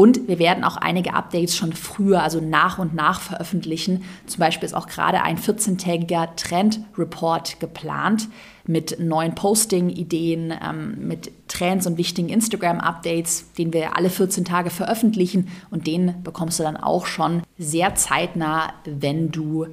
Und 0.00 0.28
wir 0.28 0.38
werden 0.38 0.62
auch 0.62 0.76
einige 0.76 1.12
Updates 1.14 1.56
schon 1.56 1.72
früher, 1.72 2.22
also 2.22 2.40
nach 2.40 2.78
und 2.78 2.94
nach 2.94 3.20
veröffentlichen. 3.20 4.04
Zum 4.26 4.38
Beispiel 4.38 4.64
ist 4.64 4.74
auch 4.74 4.86
gerade 4.86 5.22
ein 5.22 5.38
14-tägiger 5.38 6.36
Trend-Report 6.36 7.58
geplant 7.58 8.28
mit 8.64 9.00
neuen 9.00 9.34
Posting-Ideen, 9.34 10.54
ähm, 10.64 11.08
mit 11.08 11.32
Trends 11.48 11.88
und 11.88 11.98
wichtigen 11.98 12.28
Instagram-Updates, 12.28 13.54
den 13.54 13.72
wir 13.72 13.96
alle 13.96 14.08
14 14.08 14.44
Tage 14.44 14.70
veröffentlichen. 14.70 15.48
Und 15.72 15.88
den 15.88 16.22
bekommst 16.22 16.60
du 16.60 16.62
dann 16.62 16.76
auch 16.76 17.06
schon 17.06 17.42
sehr 17.58 17.96
zeitnah, 17.96 18.72
wenn 18.84 19.32
du 19.32 19.66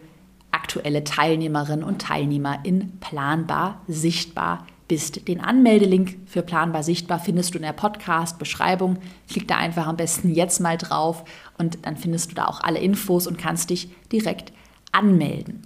aktuelle 0.49 1.03
Teilnehmerinnen 1.03 1.83
und 1.83 2.01
Teilnehmer 2.01 2.61
in 2.63 2.97
Planbar 2.99 3.83
sichtbar 3.87 4.65
bist. 4.87 5.27
Den 5.27 5.41
Anmeldelink 5.41 6.17
für 6.25 6.41
Planbar 6.41 6.83
Sichtbar 6.83 7.19
findest 7.19 7.53
du 7.53 7.57
in 7.57 7.63
der 7.63 7.73
Podcast-Beschreibung. 7.73 8.97
Klick 9.29 9.47
da 9.47 9.57
einfach 9.57 9.87
am 9.87 9.97
besten 9.97 10.33
jetzt 10.33 10.59
mal 10.59 10.77
drauf 10.77 11.23
und 11.57 11.79
dann 11.85 11.97
findest 11.97 12.31
du 12.31 12.35
da 12.35 12.45
auch 12.45 12.61
alle 12.61 12.79
Infos 12.79 13.27
und 13.27 13.37
kannst 13.37 13.69
dich 13.69 13.89
direkt 14.11 14.53
anmelden. 14.91 15.63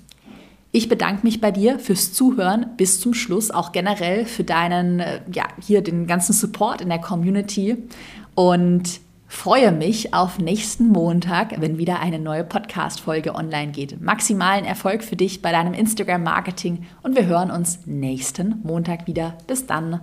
Ich 0.72 0.88
bedanke 0.88 1.24
mich 1.24 1.42
bei 1.42 1.52
dir 1.52 1.80
fürs 1.80 2.14
Zuhören 2.14 2.68
bis 2.78 3.02
zum 3.02 3.14
Schluss, 3.14 3.50
auch 3.50 3.72
generell 3.72 4.26
für 4.26 4.44
deinen, 4.44 5.00
äh, 5.00 5.22
ja, 5.34 5.48
hier 5.60 5.82
den 5.82 6.06
ganzen 6.06 6.34
Support 6.34 6.82
in 6.82 6.90
der 6.90 7.00
Community 7.00 7.78
und 8.36 9.02
freue 9.30 9.72
mich 9.72 10.14
auf 10.14 10.40
nächsten 10.40 10.88
Montag, 10.88 11.62
wenn 11.62 11.78
wieder 11.78 12.00
eine 12.00 12.20
neue 12.20 12.44
Podcast-Folge 12.44 13.36
online 13.36 13.72
geht. 13.72 14.02
Maximalen 14.02 14.66
Erfolg 14.66 15.04
für 15.04 15.16
dich 15.16 15.42
bei 15.42 15.52
deinem 15.52 15.74
Instagram-Marketing 15.74 16.88
und 17.04 17.16
wir 17.16 17.28
hören 17.28 17.52
uns 17.52 17.86
nächsten 17.86 18.60
Montag 18.64 19.08
wieder. 19.08 19.38
Bis 19.48 19.68
dann. 19.68 20.02